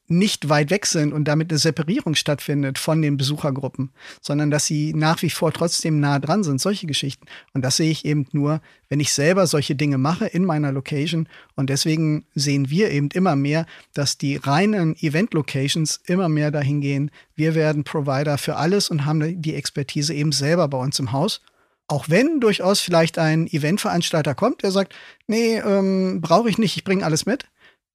nicht 0.09 0.49
weit 0.49 0.71
weg 0.71 0.87
sind 0.87 1.13
und 1.13 1.27
damit 1.27 1.51
eine 1.51 1.59
Separierung 1.59 2.15
stattfindet 2.15 2.79
von 2.79 3.03
den 3.03 3.17
Besuchergruppen, 3.17 3.91
sondern 4.21 4.51
dass 4.51 4.67
sie 4.67 4.95
nach 4.95 5.23
wie 5.23 5.31
vor 5.31 5.53
trotzdem 5.53 6.01
nah 6.01 6.19
dran 6.19 6.43
sind, 6.43 6.61
solche 6.61 6.87
Geschichten. 6.87 7.27
Und 7.53 7.63
das 7.63 7.77
sehe 7.77 7.91
ich 7.91 8.05
eben 8.05 8.27
nur, 8.33 8.61
wenn 8.89 9.01
ich 9.01 9.13
selber 9.13 9.47
solche 9.47 9.77
Dinge 9.77 9.99
mache 9.99 10.27
in 10.27 10.45
meiner 10.45 10.73
Location. 10.73 11.29
Und 11.57 11.71
deswegen 11.71 12.25
sehen 12.35 12.71
wir 12.71 12.91
eben 12.91 13.11
immer 13.13 13.37
mehr, 13.37 13.67
dass 13.93 14.17
die 14.17 14.37
reinen 14.37 14.97
Event-Locations 14.97 16.01
immer 16.07 16.29
mehr 16.29 16.51
dahin 16.51 16.81
gehen. 16.81 17.11
Wir 17.35 17.55
werden 17.55 17.85
Provider 17.85 18.39
für 18.39 18.57
alles 18.57 18.89
und 18.89 19.05
haben 19.05 19.43
die 19.43 19.55
Expertise 19.55 20.15
eben 20.15 20.33
selber 20.33 20.69
bei 20.69 20.79
uns 20.79 20.99
im 20.99 21.13
Haus. 21.13 21.43
Auch 21.87 22.09
wenn 22.09 22.41
durchaus 22.41 22.81
vielleicht 22.81 23.19
ein 23.19 23.47
Eventveranstalter 23.47 24.35
kommt, 24.35 24.63
der 24.63 24.71
sagt, 24.71 24.95
nee, 25.27 25.57
ähm, 25.59 26.21
brauche 26.21 26.51
ich 26.51 26.59
nicht, 26.59 26.77
ich 26.77 26.85
bringe 26.85 27.05
alles 27.05 27.25
mit 27.25 27.47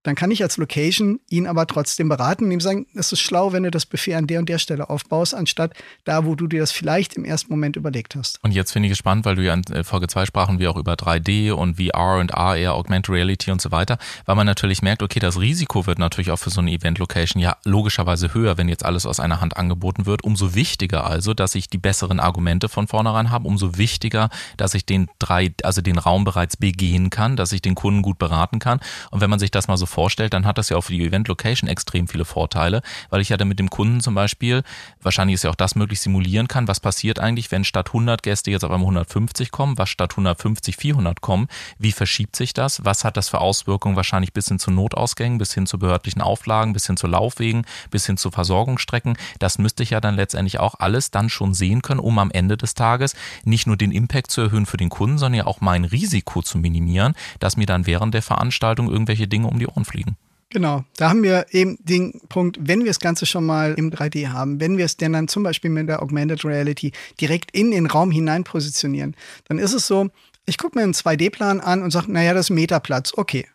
dann 0.03 0.15
kann 0.15 0.31
ich 0.31 0.43
als 0.43 0.57
Location 0.57 1.19
ihn 1.29 1.47
aber 1.47 1.65
trotzdem 1.65 2.09
beraten 2.09 2.45
und 2.45 2.51
ihm 2.51 2.59
sagen, 2.59 2.85
es 2.93 3.11
ist 3.11 3.21
schlau, 3.21 3.53
wenn 3.53 3.63
du 3.63 3.71
das 3.71 3.85
Buffet 3.85 4.15
an 4.15 4.27
der 4.27 4.39
und 4.39 4.49
der 4.49 4.59
Stelle 4.59 4.89
aufbaust, 4.89 5.33
anstatt 5.33 5.73
da, 6.03 6.25
wo 6.25 6.35
du 6.35 6.47
dir 6.47 6.59
das 6.59 6.71
vielleicht 6.71 7.15
im 7.15 7.25
ersten 7.25 7.51
Moment 7.51 7.75
überlegt 7.77 8.15
hast. 8.15 8.43
Und 8.43 8.51
jetzt 8.51 8.71
finde 8.71 8.87
ich 8.87 8.91
es 8.91 8.97
spannend, 8.97 9.25
weil 9.25 9.35
du 9.35 9.43
ja 9.43 9.53
in 9.53 9.63
äh, 9.71 9.83
Folge 9.83 10.07
2 10.07 10.25
sprachen 10.25 10.59
wir 10.59 10.69
auch 10.69 10.77
über 10.77 10.93
3D 10.93 11.51
und 11.51 11.77
VR 11.77 12.19
und 12.19 12.33
AR, 12.33 12.73
Augmented 12.73 13.09
Reality 13.09 13.51
und 13.51 13.61
so 13.61 13.71
weiter, 13.71 13.97
weil 14.25 14.35
man 14.35 14.45
natürlich 14.45 14.81
merkt, 14.81 15.01
okay, 15.01 15.19
das 15.19 15.39
Risiko 15.39 15.85
wird 15.85 15.99
natürlich 15.99 16.31
auch 16.31 16.37
für 16.37 16.49
so 16.49 16.61
eine 16.61 16.71
Event-Location 16.71 17.41
ja 17.41 17.57
logischerweise 17.63 18.33
höher, 18.33 18.57
wenn 18.57 18.67
jetzt 18.67 18.85
alles 18.85 19.05
aus 19.05 19.19
einer 19.19 19.39
Hand 19.39 19.57
angeboten 19.57 20.05
wird. 20.05 20.23
Umso 20.23 20.55
wichtiger 20.55 21.05
also, 21.05 21.33
dass 21.33 21.55
ich 21.55 21.69
die 21.69 21.77
besseren 21.77 22.19
Argumente 22.19 22.67
von 22.67 22.87
vornherein 22.87 23.31
habe, 23.31 23.47
umso 23.47 23.77
wichtiger, 23.77 24.29
dass 24.57 24.73
ich 24.73 24.85
den 24.85 25.07
drei, 25.19 25.53
also 25.63 25.81
den 25.81 25.97
Raum 25.97 26.25
bereits 26.25 26.57
begehen 26.57 27.09
kann, 27.09 27.35
dass 27.35 27.51
ich 27.53 27.61
den 27.61 27.75
Kunden 27.75 28.01
gut 28.01 28.17
beraten 28.17 28.59
kann. 28.59 28.79
Und 29.11 29.21
wenn 29.21 29.29
man 29.29 29.39
sich 29.39 29.51
das 29.51 29.67
mal 29.67 29.77
so 29.77 29.85
vorstellt, 29.93 30.33
dann 30.33 30.45
hat 30.45 30.57
das 30.57 30.69
ja 30.69 30.77
auch 30.77 30.81
für 30.81 30.93
die 30.93 31.05
Event-Location 31.05 31.69
extrem 31.69 32.07
viele 32.07 32.25
Vorteile, 32.25 32.81
weil 33.09 33.21
ich 33.21 33.29
ja 33.29 33.37
dann 33.37 33.47
mit 33.47 33.59
dem 33.59 33.69
Kunden 33.69 34.01
zum 34.01 34.15
Beispiel, 34.15 34.63
wahrscheinlich 35.01 35.35
ist 35.35 35.43
ja 35.43 35.51
auch 35.51 35.55
das 35.55 35.75
möglich, 35.75 36.01
simulieren 36.01 36.47
kann, 36.47 36.67
was 36.67 36.79
passiert 36.79 37.19
eigentlich, 37.19 37.51
wenn 37.51 37.63
statt 37.63 37.89
100 37.89 38.23
Gäste 38.23 38.51
jetzt 38.51 38.65
auf 38.65 38.71
einmal 38.71 38.87
150 38.87 39.51
kommen, 39.51 39.77
was 39.77 39.89
statt 39.89 40.11
150 40.13 40.75
400 40.75 41.21
kommen, 41.21 41.47
wie 41.77 41.91
verschiebt 41.91 42.35
sich 42.35 42.53
das, 42.53 42.83
was 42.83 43.05
hat 43.05 43.15
das 43.17 43.29
für 43.29 43.39
Auswirkungen 43.39 43.95
wahrscheinlich 43.95 44.33
bis 44.33 44.47
hin 44.47 44.59
zu 44.59 44.71
Notausgängen, 44.71 45.37
bis 45.37 45.53
hin 45.53 45.67
zu 45.67 45.77
behördlichen 45.77 46.21
Auflagen, 46.21 46.73
bis 46.73 46.87
hin 46.87 46.97
zu 46.97 47.07
Laufwegen, 47.07 47.65
bis 47.91 48.05
hin 48.05 48.17
zu 48.17 48.31
Versorgungsstrecken, 48.31 49.17
das 49.39 49.59
müsste 49.59 49.83
ich 49.83 49.91
ja 49.91 50.01
dann 50.01 50.15
letztendlich 50.15 50.59
auch 50.59 50.75
alles 50.79 51.11
dann 51.11 51.29
schon 51.29 51.53
sehen 51.53 51.81
können, 51.81 51.99
um 51.99 52.17
am 52.19 52.31
Ende 52.31 52.57
des 52.57 52.73
Tages 52.73 53.15
nicht 53.43 53.67
nur 53.67 53.77
den 53.77 53.91
Impact 53.91 54.31
zu 54.31 54.41
erhöhen 54.41 54.65
für 54.65 54.77
den 54.77 54.89
Kunden, 54.89 55.17
sondern 55.17 55.39
ja 55.39 55.45
auch 55.45 55.61
mein 55.61 55.85
Risiko 55.85 56.41
zu 56.41 56.57
minimieren, 56.57 57.13
dass 57.39 57.57
mir 57.57 57.65
dann 57.65 57.85
während 57.85 58.13
der 58.13 58.21
Veranstaltung 58.21 58.89
irgendwelche 58.89 59.27
Dinge 59.27 59.47
um 59.47 59.59
die 59.59 59.67
Ohren 59.67 59.82
fliegen. 59.83 60.17
Genau, 60.53 60.83
da 60.97 61.09
haben 61.09 61.23
wir 61.23 61.47
eben 61.49 61.77
den 61.81 62.21
Punkt, 62.29 62.59
wenn 62.61 62.81
wir 62.81 62.87
das 62.87 62.99
Ganze 62.99 63.25
schon 63.25 63.43
mal 63.43 63.73
im 63.73 63.89
3D 63.89 64.27
haben, 64.27 64.59
wenn 64.59 64.77
wir 64.77 64.85
es 64.85 64.97
denn 64.97 65.13
dann 65.13 65.27
zum 65.27 65.41
Beispiel 65.41 65.71
mit 65.71 65.89
der 65.89 66.03
Augmented 66.03 66.45
Reality 66.45 66.91
direkt 67.19 67.49
in 67.51 67.71
den 67.71 67.87
Raum 67.87 68.11
hinein 68.11 68.43
positionieren, 68.43 69.15
dann 69.47 69.57
ist 69.57 69.73
es 69.73 69.87
so, 69.87 70.09
ich 70.45 70.59
gucke 70.59 70.77
mir 70.77 70.83
einen 70.83 70.93
2D-Plan 70.93 71.59
an 71.59 71.81
und 71.81 71.89
sage, 71.89 72.11
naja, 72.11 72.35
das 72.35 72.47
ist 72.47 72.55
Metaplatz, 72.55 73.13
okay. 73.15 73.47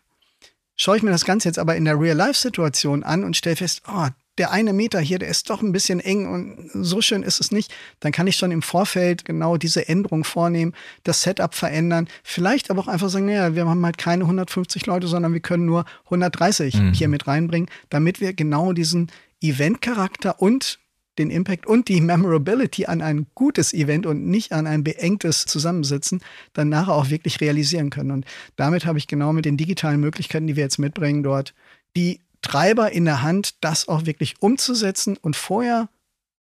Schaue 0.75 0.97
ich 0.97 1.03
mir 1.03 1.11
das 1.11 1.23
Ganze 1.23 1.47
jetzt 1.47 1.59
aber 1.59 1.77
in 1.77 1.85
der 1.85 1.97
Real-Life-Situation 1.97 3.03
an 3.03 3.23
und 3.23 3.37
stelle 3.37 3.55
fest, 3.55 3.81
oh, 3.87 4.07
der 4.39 4.51
eine 4.51 4.73
Meter 4.73 4.99
hier, 4.99 5.19
der 5.19 5.29
ist 5.29 5.49
doch 5.49 5.61
ein 5.61 5.71
bisschen 5.71 5.99
eng 5.99 6.27
und 6.27 6.85
so 6.85 7.01
schön 7.01 7.23
ist 7.23 7.39
es 7.39 7.51
nicht, 7.51 7.73
dann 7.99 8.11
kann 8.11 8.25
ich 8.25 8.37
schon 8.37 8.51
im 8.51 8.61
Vorfeld 8.61 9.25
genau 9.25 9.57
diese 9.57 9.87
Änderung 9.87 10.23
vornehmen, 10.23 10.73
das 11.03 11.21
Setup 11.21 11.53
verändern, 11.53 12.07
vielleicht 12.23 12.71
aber 12.71 12.81
auch 12.81 12.87
einfach 12.87 13.09
sagen, 13.09 13.25
naja, 13.25 13.53
wir 13.53 13.67
haben 13.67 13.85
halt 13.85 13.97
keine 13.97 14.23
150 14.23 14.85
Leute, 14.85 15.07
sondern 15.07 15.33
wir 15.33 15.41
können 15.41 15.65
nur 15.65 15.85
130 16.05 16.73
mhm. 16.73 16.93
hier 16.93 17.09
mit 17.09 17.27
reinbringen, 17.27 17.69
damit 17.89 18.21
wir 18.21 18.33
genau 18.33 18.73
diesen 18.73 19.11
Event-Charakter 19.41 20.41
und 20.41 20.79
den 21.17 21.29
Impact 21.29 21.67
und 21.67 21.89
die 21.89 21.99
Memorability 21.99 22.85
an 22.85 23.01
ein 23.01 23.27
gutes 23.35 23.73
Event 23.73 24.05
und 24.05 24.25
nicht 24.25 24.53
an 24.53 24.65
ein 24.65 24.85
beengtes 24.85 25.45
Zusammensitzen 25.45 26.21
dann 26.53 26.69
nachher 26.69 26.93
auch 26.93 27.09
wirklich 27.09 27.41
realisieren 27.41 27.89
können. 27.89 28.11
Und 28.11 28.25
damit 28.55 28.85
habe 28.85 28.97
ich 28.97 29.07
genau 29.07 29.33
mit 29.33 29.43
den 29.43 29.57
digitalen 29.57 29.99
Möglichkeiten, 29.99 30.47
die 30.47 30.55
wir 30.55 30.63
jetzt 30.63 30.79
mitbringen, 30.79 31.21
dort 31.23 31.53
die 31.97 32.21
Treiber 32.41 32.91
in 32.91 33.05
der 33.05 33.21
Hand, 33.21 33.55
das 33.61 33.87
auch 33.87 34.05
wirklich 34.05 34.41
umzusetzen 34.41 35.17
und 35.17 35.35
vorher 35.35 35.89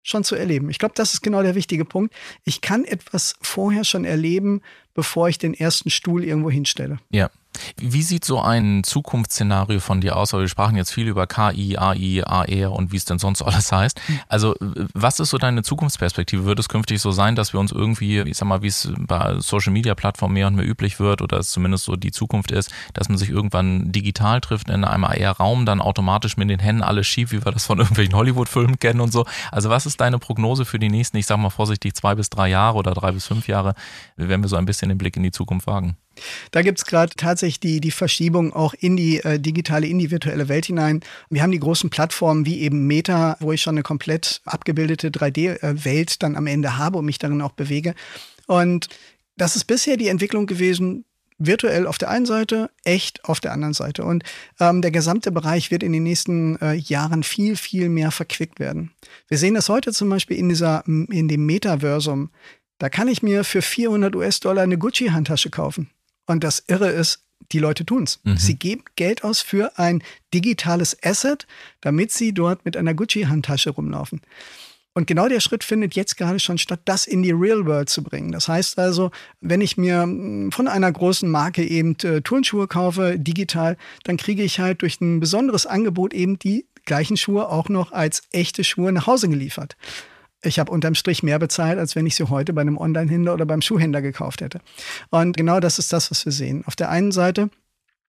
schon 0.03 0.23
zu 0.23 0.35
erleben. 0.35 0.69
Ich 0.69 0.77
glaube, 0.77 0.93
das 0.95 1.13
ist 1.13 1.21
genau 1.21 1.41
der 1.41 1.55
wichtige 1.55 1.83
Punkt. 1.83 2.13
Ich 2.43 2.61
kann 2.61 2.85
etwas 2.85 3.35
vorher 3.41 3.83
schon 3.83 4.05
erleben, 4.05 4.61
bevor 4.93 5.29
ich 5.29 5.37
den 5.37 5.53
ersten 5.53 5.89
Stuhl 5.89 6.23
irgendwo 6.23 6.51
hinstelle. 6.51 6.99
Ja. 7.09 7.31
Wie 7.77 8.03
sieht 8.03 8.25
so 8.25 8.41
ein 8.41 8.83
Zukunftsszenario 8.83 9.79
von 9.79 10.01
dir 10.01 10.15
aus? 10.15 10.33
wir 10.33 10.47
sprachen 10.47 10.75
jetzt 10.75 10.91
viel 10.91 11.07
über 11.07 11.27
KI, 11.27 11.77
AI, 11.77 12.23
AR 12.25 12.71
und 12.71 12.91
wie 12.91 12.97
es 12.97 13.05
denn 13.05 13.19
sonst 13.19 13.41
alles 13.45 13.71
heißt. 13.71 13.99
Also, 14.27 14.55
was 14.93 15.19
ist 15.19 15.29
so 15.29 15.37
deine 15.37 15.63
Zukunftsperspektive? 15.63 16.45
Wird 16.45 16.59
es 16.59 16.69
künftig 16.69 17.01
so 17.01 17.11
sein, 17.11 17.35
dass 17.35 17.53
wir 17.53 17.59
uns 17.59 17.71
irgendwie, 17.71 18.19
ich 18.19 18.37
sag 18.37 18.47
mal, 18.47 18.61
wie 18.61 18.67
es 18.67 18.91
bei 18.97 19.39
Social 19.39 19.71
Media 19.71 19.95
Plattformen 19.95 20.33
mehr 20.33 20.47
und 20.47 20.55
mehr 20.55 20.67
üblich 20.67 20.99
wird 20.99 21.21
oder 21.21 21.37
es 21.37 21.51
zumindest 21.51 21.85
so 21.85 21.95
die 21.95 22.11
Zukunft 22.11 22.51
ist, 22.51 22.71
dass 22.93 23.09
man 23.09 23.17
sich 23.17 23.29
irgendwann 23.29 23.91
digital 23.91 24.41
trifft 24.41 24.69
in 24.69 24.83
einem 24.83 25.03
AR-Raum, 25.03 25.65
dann 25.65 25.81
automatisch 25.81 26.37
mit 26.37 26.49
den 26.49 26.59
Händen 26.59 26.83
alles 26.83 27.07
schief, 27.07 27.31
wie 27.31 27.43
wir 27.43 27.51
das 27.51 27.65
von 27.65 27.79
irgendwelchen 27.79 28.15
Hollywood-Filmen 28.15 28.79
kennen 28.79 29.01
und 29.01 29.11
so. 29.11 29.25
Also, 29.51 29.69
was 29.69 29.85
ist 29.85 30.01
deine 30.01 30.19
Prognose 30.19 30.65
für 30.65 30.79
die 30.79 30.89
nächsten, 30.89 31.17
ich 31.17 31.25
sag 31.25 31.37
mal 31.37 31.49
vorsichtig, 31.49 31.95
zwei 31.95 32.15
bis 32.15 32.29
drei 32.29 32.49
Jahre 32.49 32.77
oder 32.77 32.93
drei 32.93 33.11
bis 33.11 33.27
fünf 33.27 33.47
Jahre, 33.47 33.73
wenn 34.15 34.41
wir 34.41 34.49
so 34.49 34.55
ein 34.55 34.65
bisschen 34.65 34.89
den 34.89 34.97
Blick 34.97 35.17
in 35.17 35.23
die 35.23 35.31
Zukunft 35.31 35.67
wagen? 35.67 35.97
Da 36.51 36.61
gibt 36.61 36.79
es 36.79 36.85
gerade 36.85 37.13
tatsächlich 37.15 37.59
die, 37.59 37.81
die 37.81 37.91
Verschiebung 37.91 38.53
auch 38.53 38.73
in 38.73 38.97
die 38.97 39.17
äh, 39.23 39.39
digitale, 39.39 39.87
in 39.87 39.99
die 39.99 40.11
virtuelle 40.11 40.49
Welt 40.49 40.65
hinein. 40.65 41.01
Wir 41.29 41.41
haben 41.41 41.51
die 41.51 41.59
großen 41.59 41.89
Plattformen 41.89 42.45
wie 42.45 42.61
eben 42.61 42.87
Meta, 42.87 43.37
wo 43.39 43.51
ich 43.51 43.61
schon 43.61 43.75
eine 43.75 43.83
komplett 43.83 44.41
abgebildete 44.45 45.09
3D-Welt 45.09 46.21
dann 46.23 46.35
am 46.35 46.47
Ende 46.47 46.77
habe 46.77 46.97
und 46.97 47.05
mich 47.05 47.19
darin 47.19 47.41
auch 47.41 47.51
bewege. 47.51 47.95
Und 48.47 48.89
das 49.37 49.55
ist 49.55 49.65
bisher 49.65 49.97
die 49.97 50.07
Entwicklung 50.07 50.45
gewesen, 50.45 51.05
virtuell 51.37 51.87
auf 51.87 51.97
der 51.97 52.09
einen 52.09 52.25
Seite, 52.25 52.69
echt 52.83 53.25
auf 53.25 53.39
der 53.39 53.51
anderen 53.51 53.73
Seite. 53.73 54.03
Und 54.03 54.23
ähm, 54.59 54.81
der 54.81 54.91
gesamte 54.91 55.31
Bereich 55.31 55.71
wird 55.71 55.83
in 55.83 55.91
den 55.91 56.03
nächsten 56.03 56.55
äh, 56.61 56.73
Jahren 56.73 57.23
viel, 57.23 57.55
viel 57.55 57.89
mehr 57.89 58.11
verquickt 58.11 58.59
werden. 58.59 58.91
Wir 59.27 59.37
sehen 59.37 59.55
das 59.55 59.69
heute 59.69 59.91
zum 59.91 60.09
Beispiel 60.09 60.37
in 60.37 60.49
dieser, 60.49 60.85
in 60.85 61.27
dem 61.27 61.45
Metaversum. 61.45 62.29
Da 62.77 62.89
kann 62.89 63.07
ich 63.07 63.23
mir 63.23 63.43
für 63.43 63.61
400 63.61 64.15
US-Dollar 64.15 64.63
eine 64.63 64.77
Gucci-Handtasche 64.77 65.49
kaufen. 65.49 65.89
Und 66.25 66.43
das 66.43 66.63
Irre 66.67 66.89
ist, 66.89 67.25
die 67.51 67.59
Leute 67.59 67.85
tun's. 67.85 68.19
Mhm. 68.23 68.37
Sie 68.37 68.55
geben 68.55 68.83
Geld 68.95 69.23
aus 69.23 69.41
für 69.41 69.77
ein 69.77 70.03
digitales 70.33 70.97
Asset, 71.03 71.47
damit 71.81 72.11
sie 72.11 72.33
dort 72.33 72.65
mit 72.65 72.77
einer 72.77 72.93
Gucci-Handtasche 72.93 73.71
rumlaufen. 73.71 74.21
Und 74.93 75.07
genau 75.07 75.27
der 75.27 75.41
Schritt 75.41 75.65
findet 75.65 75.93
jetzt 75.95 76.15
gerade 76.15 76.39
schon 76.39 76.57
statt, 76.57 76.79
das 76.85 77.05
in 77.05 77.21
die 77.21 77.31
Real 77.31 77.65
World 77.65 77.89
zu 77.89 78.01
bringen. 78.01 78.31
Das 78.31 78.47
heißt 78.47 78.79
also, 78.79 79.11
wenn 79.41 79.59
ich 79.59 79.75
mir 79.75 80.03
hm, 80.03 80.53
von 80.53 80.69
einer 80.69 80.89
großen 80.89 81.29
Marke 81.29 81.65
eben 81.65 81.97
äh, 82.03 82.21
Turnschuhe 82.21 82.67
kaufe, 82.67 83.19
digital, 83.19 83.77
dann 84.05 84.15
kriege 84.15 84.41
ich 84.41 84.59
halt 84.59 84.81
durch 84.81 85.01
ein 85.01 85.19
besonderes 85.19 85.65
Angebot 85.65 86.13
eben 86.13 86.39
die 86.39 86.65
gleichen 86.85 87.17
Schuhe 87.17 87.49
auch 87.49 87.67
noch 87.67 87.91
als 87.91 88.23
echte 88.31 88.63
Schuhe 88.63 88.93
nach 88.93 89.05
Hause 89.05 89.27
geliefert 89.27 89.75
ich 90.45 90.59
habe 90.59 90.71
unterm 90.71 90.95
Strich 90.95 91.23
mehr 91.23 91.39
bezahlt, 91.39 91.79
als 91.79 91.95
wenn 91.95 92.05
ich 92.05 92.15
sie 92.15 92.29
heute 92.29 92.53
bei 92.53 92.61
einem 92.61 92.77
Online-Händler 92.77 93.33
oder 93.33 93.45
beim 93.45 93.61
Schuhhändler 93.61 94.01
gekauft 94.01 94.41
hätte. 94.41 94.59
Und 95.09 95.37
genau 95.37 95.59
das 95.59 95.79
ist 95.79 95.91
das, 95.93 96.11
was 96.11 96.25
wir 96.25 96.31
sehen. 96.31 96.63
Auf 96.65 96.75
der 96.75 96.89
einen 96.89 97.11
Seite 97.11 97.49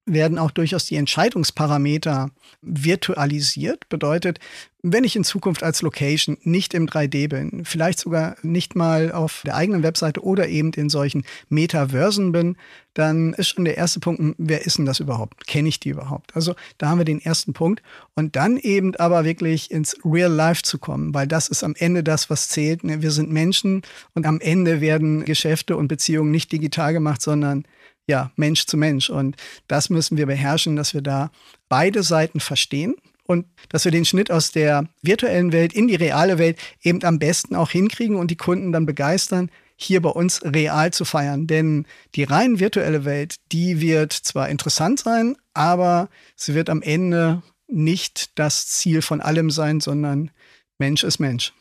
werden 0.06 0.38
auch 0.38 0.52
durchaus 0.52 0.86
die 0.86 0.96
Entscheidungsparameter 0.96 2.30
virtualisiert. 2.62 3.88
Bedeutet, 3.88 4.38
wenn 4.82 5.02
ich 5.02 5.16
in 5.16 5.24
Zukunft 5.24 5.64
als 5.64 5.82
Location 5.82 6.36
nicht 6.42 6.72
im 6.72 6.86
3D 6.86 7.28
bin, 7.28 7.64
vielleicht 7.64 7.98
sogar 7.98 8.36
nicht 8.42 8.76
mal 8.76 9.10
auf 9.10 9.42
der 9.44 9.56
eigenen 9.56 9.82
Webseite 9.82 10.22
oder 10.22 10.48
eben 10.48 10.72
in 10.72 10.88
solchen 10.88 11.24
Metaversen 11.48 12.30
bin, 12.30 12.56
dann 12.94 13.34
ist 13.34 13.48
schon 13.48 13.64
der 13.64 13.76
erste 13.76 13.98
Punkt, 13.98 14.20
hm, 14.20 14.34
wer 14.38 14.64
ist 14.64 14.78
denn 14.78 14.86
das 14.86 15.00
überhaupt? 15.00 15.48
Kenne 15.48 15.68
ich 15.68 15.80
die 15.80 15.88
überhaupt? 15.88 16.36
Also 16.36 16.54
da 16.78 16.88
haben 16.88 16.98
wir 16.98 17.04
den 17.04 17.20
ersten 17.20 17.52
Punkt. 17.52 17.82
Und 18.14 18.36
dann 18.36 18.58
eben 18.58 18.94
aber 18.96 19.24
wirklich 19.24 19.72
ins 19.72 19.96
Real 20.04 20.32
Life 20.32 20.62
zu 20.62 20.78
kommen, 20.78 21.12
weil 21.14 21.26
das 21.26 21.48
ist 21.48 21.64
am 21.64 21.74
Ende 21.76 22.04
das, 22.04 22.30
was 22.30 22.48
zählt. 22.48 22.84
Ne, 22.84 23.02
wir 23.02 23.10
sind 23.10 23.30
Menschen 23.30 23.82
und 24.14 24.24
am 24.24 24.40
Ende 24.40 24.80
werden 24.80 25.24
Geschäfte 25.24 25.76
und 25.76 25.88
Beziehungen 25.88 26.30
nicht 26.30 26.52
digital 26.52 26.92
gemacht, 26.92 27.20
sondern 27.20 27.64
ja, 28.06 28.30
Mensch 28.36 28.66
zu 28.66 28.76
Mensch. 28.76 29.10
Und 29.10 29.36
das 29.68 29.90
müssen 29.90 30.16
wir 30.16 30.26
beherrschen, 30.26 30.76
dass 30.76 30.94
wir 30.94 31.02
da 31.02 31.30
beide 31.68 32.02
Seiten 32.02 32.40
verstehen 32.40 32.94
und 33.24 33.46
dass 33.68 33.84
wir 33.84 33.92
den 33.92 34.04
Schnitt 34.04 34.30
aus 34.30 34.52
der 34.52 34.88
virtuellen 35.02 35.52
Welt 35.52 35.72
in 35.72 35.88
die 35.88 35.96
reale 35.96 36.38
Welt 36.38 36.58
eben 36.82 37.02
am 37.04 37.18
besten 37.18 37.56
auch 37.56 37.70
hinkriegen 37.70 38.16
und 38.16 38.30
die 38.30 38.36
Kunden 38.36 38.72
dann 38.72 38.86
begeistern, 38.86 39.50
hier 39.76 40.00
bei 40.00 40.08
uns 40.08 40.42
real 40.42 40.92
zu 40.92 41.04
feiern. 41.04 41.46
Denn 41.46 41.86
die 42.14 42.24
rein 42.24 42.60
virtuelle 42.60 43.04
Welt, 43.04 43.36
die 43.52 43.80
wird 43.80 44.12
zwar 44.12 44.48
interessant 44.48 45.00
sein, 45.00 45.36
aber 45.52 46.08
sie 46.34 46.54
wird 46.54 46.70
am 46.70 46.82
Ende 46.82 47.42
nicht 47.68 48.38
das 48.38 48.68
Ziel 48.68 49.02
von 49.02 49.20
allem 49.20 49.50
sein, 49.50 49.80
sondern 49.80 50.30
Mensch 50.78 51.04
ist 51.04 51.18
Mensch. 51.18 51.52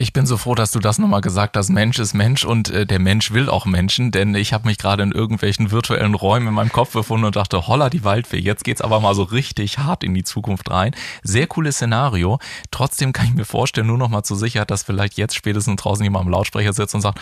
Ich 0.00 0.12
bin 0.12 0.26
so 0.26 0.36
froh, 0.36 0.54
dass 0.54 0.70
du 0.70 0.78
das 0.78 1.00
nochmal 1.00 1.22
gesagt 1.22 1.56
hast. 1.56 1.70
Mensch 1.70 1.98
ist 1.98 2.14
Mensch 2.14 2.44
und 2.44 2.70
äh, 2.70 2.86
der 2.86 3.00
Mensch 3.00 3.32
will 3.32 3.48
auch 3.48 3.66
Menschen, 3.66 4.12
denn 4.12 4.32
ich 4.36 4.52
habe 4.52 4.68
mich 4.68 4.78
gerade 4.78 5.02
in 5.02 5.10
irgendwelchen 5.10 5.72
virtuellen 5.72 6.14
Räumen 6.14 6.46
in 6.46 6.54
meinem 6.54 6.70
Kopf 6.70 6.92
befunden 6.92 7.24
und 7.24 7.34
dachte, 7.34 7.66
holla 7.66 7.90
die 7.90 8.04
Waldfee, 8.04 8.38
jetzt 8.38 8.62
geht's 8.62 8.80
aber 8.80 9.00
mal 9.00 9.16
so 9.16 9.24
richtig 9.24 9.78
hart 9.78 10.04
in 10.04 10.14
die 10.14 10.22
Zukunft 10.22 10.70
rein. 10.70 10.94
Sehr 11.24 11.48
cooles 11.48 11.74
Szenario. 11.74 12.38
Trotzdem 12.70 13.12
kann 13.12 13.26
ich 13.26 13.34
mir 13.34 13.44
vorstellen, 13.44 13.88
nur 13.88 13.98
nochmal 13.98 14.22
zur 14.22 14.36
Sicherheit, 14.36 14.70
dass 14.70 14.84
vielleicht 14.84 15.18
jetzt 15.18 15.34
spätestens 15.34 15.82
draußen 15.82 16.04
jemand 16.04 16.26
am 16.26 16.30
Lautsprecher 16.30 16.72
sitzt 16.72 16.94
und 16.94 17.00
sagt, 17.00 17.20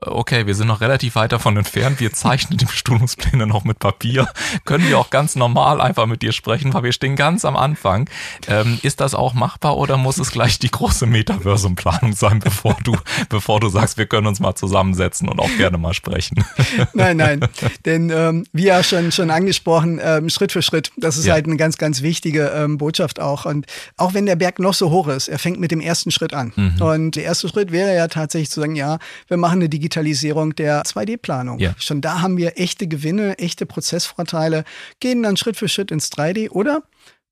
okay, 0.00 0.46
wir 0.46 0.54
sind 0.54 0.68
noch 0.68 0.80
relativ 0.80 1.16
weit 1.16 1.32
davon 1.32 1.56
entfernt, 1.56 2.00
wir 2.00 2.12
zeichnen 2.12 2.58
die 2.58 2.64
Bestuhlungspläne 2.64 3.46
noch 3.46 3.64
mit 3.64 3.78
Papier, 3.78 4.28
können 4.64 4.88
wir 4.88 4.98
auch 4.98 5.10
ganz 5.10 5.36
normal 5.36 5.80
einfach 5.80 6.06
mit 6.06 6.22
dir 6.22 6.32
sprechen, 6.32 6.72
weil 6.74 6.84
wir 6.84 6.92
stehen 6.92 7.16
ganz 7.16 7.44
am 7.44 7.56
Anfang. 7.56 8.08
Ähm, 8.46 8.78
ist 8.82 9.00
das 9.00 9.14
auch 9.14 9.34
machbar 9.34 9.76
oder 9.76 9.96
muss 9.96 10.18
es 10.18 10.30
gleich 10.30 10.58
die 10.58 10.70
große 10.70 11.06
Metaversum-Planung 11.06 12.12
sein, 12.12 12.38
bevor 12.44 12.76
du, 12.84 12.96
bevor 13.28 13.60
du 13.60 13.68
sagst, 13.68 13.98
wir 13.98 14.06
können 14.06 14.26
uns 14.26 14.40
mal 14.40 14.54
zusammensetzen 14.54 15.28
und 15.28 15.40
auch 15.40 15.50
gerne 15.56 15.78
mal 15.78 15.94
sprechen? 15.94 16.44
Nein, 16.92 17.16
nein, 17.16 17.40
denn 17.84 18.10
ähm, 18.10 18.44
wie 18.52 18.64
ja 18.64 18.82
schon, 18.82 19.12
schon 19.12 19.30
angesprochen, 19.30 20.00
ähm, 20.02 20.28
Schritt 20.30 20.52
für 20.52 20.62
Schritt, 20.62 20.92
das 20.96 21.16
ist 21.16 21.26
ja. 21.26 21.34
halt 21.34 21.46
eine 21.46 21.56
ganz, 21.56 21.78
ganz 21.78 22.02
wichtige 22.02 22.48
ähm, 22.48 22.78
Botschaft 22.78 23.20
auch. 23.20 23.44
Und 23.44 23.66
auch 23.96 24.14
wenn 24.14 24.26
der 24.26 24.36
Berg 24.36 24.58
noch 24.58 24.74
so 24.74 24.90
hoch 24.90 25.08
ist, 25.08 25.28
er 25.28 25.38
fängt 25.38 25.58
mit 25.60 25.70
dem 25.70 25.80
ersten 25.80 26.10
Schritt 26.10 26.34
an. 26.34 26.52
Mhm. 26.54 26.82
Und 26.82 27.16
der 27.16 27.24
erste 27.24 27.48
Schritt 27.48 27.72
wäre 27.72 27.94
ja 27.94 28.08
tatsächlich 28.08 28.50
zu 28.50 28.60
sagen, 28.60 28.76
ja, 28.76 28.98
wir 29.28 29.36
machen 29.36 29.58
eine 29.58 29.68
digitale 29.68 29.87
Digitalisierung 29.88 30.54
der 30.54 30.82
2D-Planung. 30.82 31.58
Ja. 31.58 31.74
Schon 31.78 32.00
da 32.02 32.20
haben 32.20 32.36
wir 32.36 32.58
echte 32.58 32.86
Gewinne, 32.86 33.38
echte 33.38 33.64
Prozessvorteile, 33.64 34.64
gehen 35.00 35.22
dann 35.22 35.36
Schritt 35.36 35.56
für 35.56 35.68
Schritt 35.68 35.90
ins 35.90 36.12
3D 36.12 36.50
oder 36.50 36.82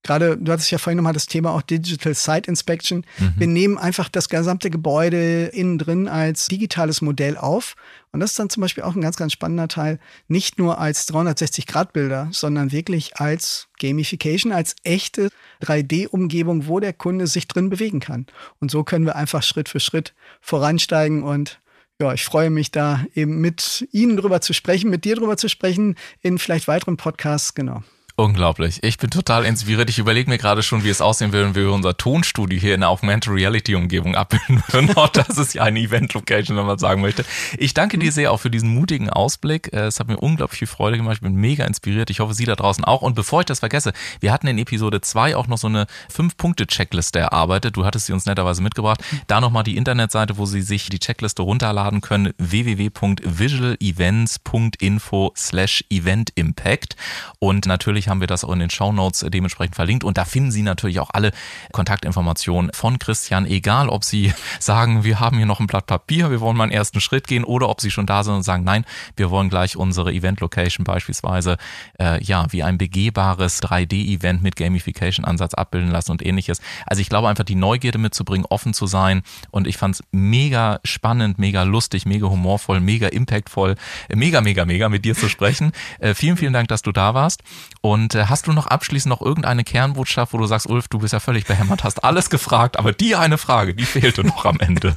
gerade, 0.02 0.38
du 0.38 0.52
hattest 0.52 0.70
ja 0.70 0.78
vorhin 0.78 0.96
nochmal 0.96 1.12
das 1.12 1.26
Thema 1.26 1.52
auch 1.52 1.62
Digital 1.62 2.14
Site 2.14 2.48
Inspection. 2.48 3.04
Mhm. 3.18 3.34
Wir 3.36 3.46
nehmen 3.48 3.76
einfach 3.76 4.08
das 4.08 4.28
gesamte 4.28 4.70
Gebäude 4.70 5.46
innen 5.46 5.78
drin 5.78 6.08
als 6.08 6.46
digitales 6.46 7.02
Modell 7.02 7.36
auf. 7.36 7.74
Und 8.12 8.20
das 8.20 8.30
ist 8.30 8.38
dann 8.38 8.48
zum 8.48 8.60
Beispiel 8.60 8.84
auch 8.84 8.94
ein 8.94 9.00
ganz, 9.00 9.16
ganz 9.16 9.32
spannender 9.32 9.66
Teil. 9.66 9.98
Nicht 10.28 10.58
nur 10.58 10.78
als 10.78 11.08
360-Grad-Bilder, 11.08 12.28
sondern 12.30 12.70
wirklich 12.70 13.16
als 13.16 13.66
Gamification, 13.80 14.52
als 14.52 14.76
echte 14.84 15.28
3D-Umgebung, 15.62 16.68
wo 16.68 16.78
der 16.78 16.92
Kunde 16.92 17.26
sich 17.26 17.48
drin 17.48 17.68
bewegen 17.68 17.98
kann. 17.98 18.26
Und 18.60 18.70
so 18.70 18.84
können 18.84 19.06
wir 19.06 19.16
einfach 19.16 19.42
Schritt 19.42 19.68
für 19.68 19.80
Schritt 19.80 20.14
voransteigen 20.40 21.24
und 21.24 21.58
ja, 22.00 22.12
ich 22.12 22.24
freue 22.24 22.50
mich 22.50 22.70
da 22.70 23.04
eben 23.14 23.40
mit 23.40 23.88
Ihnen 23.92 24.16
drüber 24.16 24.40
zu 24.40 24.52
sprechen, 24.52 24.90
mit 24.90 25.04
dir 25.04 25.16
drüber 25.16 25.36
zu 25.36 25.48
sprechen, 25.48 25.96
in 26.20 26.38
vielleicht 26.38 26.68
weiteren 26.68 26.96
Podcasts, 26.96 27.54
genau. 27.54 27.82
Unglaublich. 28.18 28.82
Ich 28.82 28.96
bin 28.96 29.10
total 29.10 29.44
inspiriert. 29.44 29.90
Ich 29.90 29.98
überlege 29.98 30.30
mir 30.30 30.38
gerade 30.38 30.62
schon, 30.62 30.84
wie 30.84 30.88
es 30.88 31.02
aussehen 31.02 31.34
würde, 31.34 31.48
wenn 31.48 31.54
wir 31.54 31.70
unser 31.70 31.98
Tonstudio 31.98 32.58
hier 32.58 32.74
in 32.74 32.80
der 32.80 32.88
Augmented 32.88 33.30
Reality 33.30 33.74
Umgebung 33.74 34.16
abbilden 34.16 34.62
würden. 34.68 34.96
Auch 34.96 35.10
das 35.10 35.36
ist 35.36 35.52
ja 35.52 35.64
eine 35.64 35.80
Event 35.80 36.14
Location, 36.14 36.56
wenn 36.56 36.64
man 36.64 36.78
sagen 36.78 37.02
möchte. 37.02 37.26
Ich 37.58 37.74
danke 37.74 37.98
dir 37.98 38.10
sehr 38.10 38.32
auch 38.32 38.38
für 38.38 38.50
diesen 38.50 38.70
mutigen 38.70 39.10
Ausblick. 39.10 39.70
Äh, 39.74 39.80
es 39.80 40.00
hat 40.00 40.08
mir 40.08 40.16
unglaublich 40.16 40.60
viel 40.60 40.66
Freude 40.66 40.96
gemacht. 40.96 41.16
Ich 41.16 41.20
bin 41.20 41.34
mega 41.34 41.66
inspiriert. 41.66 42.08
Ich 42.08 42.20
hoffe, 42.20 42.32
Sie 42.32 42.46
da 42.46 42.56
draußen 42.56 42.84
auch. 42.84 43.02
Und 43.02 43.16
bevor 43.16 43.40
ich 43.40 43.46
das 43.46 43.58
vergesse, 43.58 43.92
wir 44.20 44.32
hatten 44.32 44.46
in 44.46 44.56
Episode 44.56 45.02
2 45.02 45.36
auch 45.36 45.46
noch 45.46 45.58
so 45.58 45.66
eine 45.66 45.86
Fünf-Punkte-Checkliste 46.08 47.18
erarbeitet. 47.18 47.76
Du 47.76 47.84
hattest 47.84 48.06
sie 48.06 48.14
uns 48.14 48.24
netterweise 48.24 48.62
mitgebracht. 48.62 49.04
Da 49.26 49.42
nochmal 49.42 49.64
die 49.64 49.76
Internetseite, 49.76 50.38
wo 50.38 50.46
Sie 50.46 50.62
sich 50.62 50.88
die 50.88 51.00
Checkliste 51.00 51.42
runterladen 51.42 52.00
können. 52.00 52.32
www.visualevents.info 52.38 55.32
slash 55.36 55.84
Event 55.90 56.30
Impact. 56.34 56.96
Und 57.40 57.66
natürlich 57.66 58.05
natürlich 58.06 58.08
haben 58.08 58.20
wir 58.20 58.26
das 58.26 58.44
auch 58.44 58.52
in 58.52 58.60
den 58.60 58.70
Show 58.70 58.92
Notes 58.92 59.22
äh, 59.22 59.30
dementsprechend 59.30 59.74
verlinkt 59.74 60.04
und 60.04 60.16
da 60.16 60.24
finden 60.24 60.50
Sie 60.50 60.62
natürlich 60.62 61.00
auch 61.00 61.10
alle 61.12 61.32
Kontaktinformationen 61.72 62.70
von 62.72 62.98
Christian, 62.98 63.46
egal 63.46 63.88
ob 63.88 64.04
Sie 64.04 64.32
sagen, 64.60 65.04
wir 65.04 65.20
haben 65.20 65.36
hier 65.36 65.46
noch 65.46 65.60
ein 65.60 65.66
Blatt 65.66 65.86
Papier, 65.86 66.30
wir 66.30 66.40
wollen 66.40 66.56
mal 66.56 66.64
einen 66.64 66.72
ersten 66.72 67.00
Schritt 67.00 67.26
gehen 67.26 67.44
oder 67.44 67.68
ob 67.68 67.80
Sie 67.80 67.90
schon 67.90 68.06
da 68.06 68.22
sind 68.24 68.34
und 68.34 68.42
sagen, 68.42 68.64
nein, 68.64 68.84
wir 69.16 69.30
wollen 69.30 69.48
gleich 69.48 69.76
unsere 69.76 70.12
Event 70.12 70.40
Location 70.40 70.84
beispielsweise 70.84 71.56
äh, 71.98 72.22
ja 72.22 72.46
wie 72.50 72.62
ein 72.62 72.78
begehbares 72.78 73.62
3D-Event 73.62 74.42
mit 74.42 74.56
Gamification-Ansatz 74.56 75.54
abbilden 75.54 75.90
lassen 75.90 76.12
und 76.12 76.24
ähnliches. 76.24 76.60
Also 76.86 77.02
ich 77.02 77.08
glaube 77.08 77.28
einfach 77.28 77.44
die 77.44 77.54
Neugierde 77.54 77.98
mitzubringen, 77.98 78.46
offen 78.48 78.74
zu 78.74 78.86
sein 78.86 79.22
und 79.50 79.66
ich 79.66 79.76
fand 79.76 79.96
es 79.96 80.04
mega 80.12 80.80
spannend, 80.84 81.38
mega 81.38 81.62
lustig, 81.64 82.06
mega 82.06 82.28
humorvoll, 82.28 82.80
mega 82.80 83.08
impactvoll, 83.08 83.76
mega, 84.14 84.40
mega, 84.40 84.64
mega 84.64 84.88
mit 84.88 85.04
dir 85.04 85.14
zu 85.14 85.28
sprechen. 85.28 85.72
Äh, 85.98 86.14
vielen, 86.14 86.36
vielen 86.36 86.52
Dank, 86.52 86.68
dass 86.68 86.82
du 86.82 86.92
da 86.92 87.14
warst 87.14 87.42
und 87.80 87.95
Und 87.96 88.14
äh, 88.14 88.26
hast 88.26 88.46
du 88.46 88.52
noch 88.52 88.66
abschließend 88.66 89.08
noch 89.08 89.22
irgendeine 89.22 89.64
Kernbotschaft, 89.64 90.34
wo 90.34 90.38
du 90.38 90.44
sagst, 90.44 90.68
Ulf, 90.68 90.86
du 90.88 90.98
bist 90.98 91.14
ja 91.14 91.20
völlig 91.20 91.46
behämmert, 91.46 91.82
hast 91.82 92.04
alles 92.04 92.28
gefragt, 92.28 92.78
aber 92.78 92.92
die 92.92 93.16
eine 93.16 93.38
Frage, 93.38 93.74
die 93.74 93.86
fehlte 93.86 94.22
noch 94.22 94.44
am 94.44 94.60
Ende. 94.60 94.94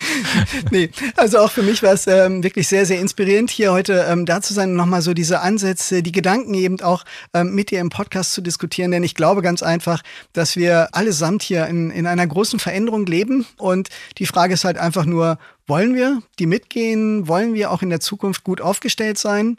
nee, 0.70 0.88
also 1.14 1.40
auch 1.40 1.50
für 1.50 1.62
mich 1.62 1.82
war 1.82 1.92
es 1.92 2.06
ähm, 2.06 2.42
wirklich 2.42 2.68
sehr, 2.68 2.86
sehr 2.86 3.00
inspirierend, 3.00 3.50
hier 3.50 3.70
heute 3.70 4.06
ähm, 4.08 4.24
da 4.24 4.40
zu 4.40 4.54
sein 4.54 4.70
und 4.70 4.76
nochmal 4.76 5.02
so 5.02 5.12
diese 5.12 5.40
Ansätze, 5.40 6.02
die 6.02 6.12
Gedanken 6.12 6.54
eben 6.54 6.80
auch 6.80 7.04
ähm, 7.34 7.54
mit 7.54 7.70
dir 7.70 7.80
im 7.80 7.90
Podcast 7.90 8.32
zu 8.32 8.40
diskutieren. 8.40 8.90
Denn 8.90 9.02
ich 9.02 9.14
glaube 9.14 9.42
ganz 9.42 9.62
einfach, 9.62 10.02
dass 10.32 10.56
wir 10.56 10.88
allesamt 10.92 11.42
hier 11.42 11.66
in, 11.66 11.90
in 11.90 12.06
einer 12.06 12.26
großen 12.26 12.60
Veränderung 12.60 13.04
leben. 13.04 13.44
Und 13.58 13.90
die 14.16 14.26
Frage 14.26 14.54
ist 14.54 14.64
halt 14.64 14.78
einfach 14.78 15.04
nur, 15.04 15.36
wollen 15.66 15.94
wir 15.94 16.22
die 16.38 16.46
mitgehen? 16.46 17.28
Wollen 17.28 17.52
wir 17.52 17.70
auch 17.70 17.82
in 17.82 17.90
der 17.90 18.00
Zukunft 18.00 18.42
gut 18.42 18.62
aufgestellt 18.62 19.18
sein? 19.18 19.58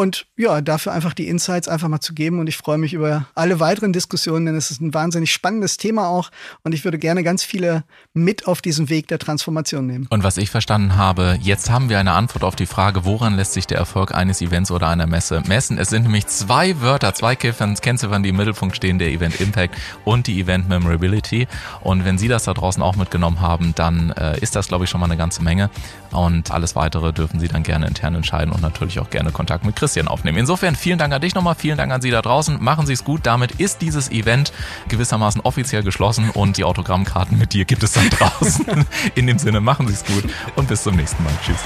Und 0.00 0.24
ja, 0.38 0.62
dafür 0.62 0.92
einfach 0.92 1.12
die 1.12 1.28
Insights 1.28 1.68
einfach 1.68 1.88
mal 1.88 2.00
zu 2.00 2.14
geben. 2.14 2.40
Und 2.40 2.46
ich 2.46 2.56
freue 2.56 2.78
mich 2.78 2.94
über 2.94 3.26
alle 3.34 3.60
weiteren 3.60 3.92
Diskussionen, 3.92 4.46
denn 4.46 4.54
es 4.54 4.70
ist 4.70 4.80
ein 4.80 4.94
wahnsinnig 4.94 5.30
spannendes 5.30 5.76
Thema 5.76 6.08
auch. 6.08 6.30
Und 6.62 6.72
ich 6.72 6.84
würde 6.84 6.98
gerne 6.98 7.22
ganz 7.22 7.44
viele 7.44 7.84
mit 8.14 8.46
auf 8.46 8.62
diesen 8.62 8.88
Weg 8.88 9.08
der 9.08 9.18
Transformation 9.18 9.86
nehmen. 9.86 10.06
Und 10.08 10.24
was 10.24 10.38
ich 10.38 10.48
verstanden 10.48 10.96
habe, 10.96 11.38
jetzt 11.42 11.68
haben 11.68 11.90
wir 11.90 11.98
eine 11.98 12.12
Antwort 12.12 12.44
auf 12.44 12.56
die 12.56 12.64
Frage, 12.64 13.04
woran 13.04 13.36
lässt 13.36 13.52
sich 13.52 13.66
der 13.66 13.76
Erfolg 13.76 14.14
eines 14.14 14.40
Events 14.40 14.70
oder 14.70 14.88
einer 14.88 15.06
Messe 15.06 15.42
messen? 15.46 15.76
Es 15.76 15.90
sind 15.90 16.04
nämlich 16.04 16.26
zwei 16.28 16.80
Wörter, 16.80 17.12
zwei 17.12 17.36
Kennziffern, 17.36 18.22
die 18.22 18.30
im 18.30 18.36
Mittelpunkt 18.36 18.76
stehen, 18.76 18.98
der 18.98 19.08
Event 19.08 19.38
Impact 19.38 19.76
und 20.06 20.28
die 20.28 20.40
Event 20.40 20.66
Memorability. 20.66 21.46
Und 21.82 22.06
wenn 22.06 22.16
Sie 22.16 22.28
das 22.28 22.44
da 22.44 22.54
draußen 22.54 22.82
auch 22.82 22.96
mitgenommen 22.96 23.42
haben, 23.42 23.74
dann 23.74 24.12
äh, 24.12 24.40
ist 24.40 24.56
das, 24.56 24.68
glaube 24.68 24.84
ich, 24.84 24.90
schon 24.90 25.00
mal 25.00 25.08
eine 25.08 25.18
ganze 25.18 25.42
Menge. 25.42 25.68
Und 26.10 26.50
alles 26.50 26.74
weitere 26.74 27.12
dürfen 27.12 27.38
Sie 27.38 27.48
dann 27.48 27.64
gerne 27.64 27.86
intern 27.86 28.14
entscheiden 28.14 28.50
und 28.50 28.62
natürlich 28.62 28.98
auch 28.98 29.10
gerne 29.10 29.30
Kontakt 29.30 29.66
mit 29.66 29.76
Chris 29.76 29.89
Christian 29.90 30.06
aufnehmen. 30.06 30.38
Insofern 30.38 30.76
vielen 30.76 30.98
Dank 30.98 31.12
an 31.12 31.20
dich 31.20 31.34
nochmal, 31.34 31.56
vielen 31.56 31.76
Dank 31.76 31.90
an 31.90 32.00
Sie 32.00 32.12
da 32.12 32.22
draußen. 32.22 32.62
Machen 32.62 32.86
Sie 32.86 32.92
es 32.92 33.02
gut. 33.02 33.22
Damit 33.24 33.50
ist 33.58 33.82
dieses 33.82 34.08
Event 34.12 34.52
gewissermaßen 34.86 35.40
offiziell 35.40 35.82
geschlossen 35.82 36.30
und 36.30 36.58
die 36.58 36.62
Autogrammkarten 36.62 37.36
mit 37.36 37.54
dir 37.54 37.64
gibt 37.64 37.82
es 37.82 37.90
dann 37.90 38.08
draußen. 38.10 38.86
In 39.16 39.26
dem 39.26 39.40
Sinne, 39.40 39.60
machen 39.60 39.88
Sie 39.88 39.94
es 39.94 40.04
gut 40.04 40.30
und 40.54 40.68
bis 40.68 40.84
zum 40.84 40.94
nächsten 40.94 41.24
Mal. 41.24 41.32
Tschüss. 41.44 41.58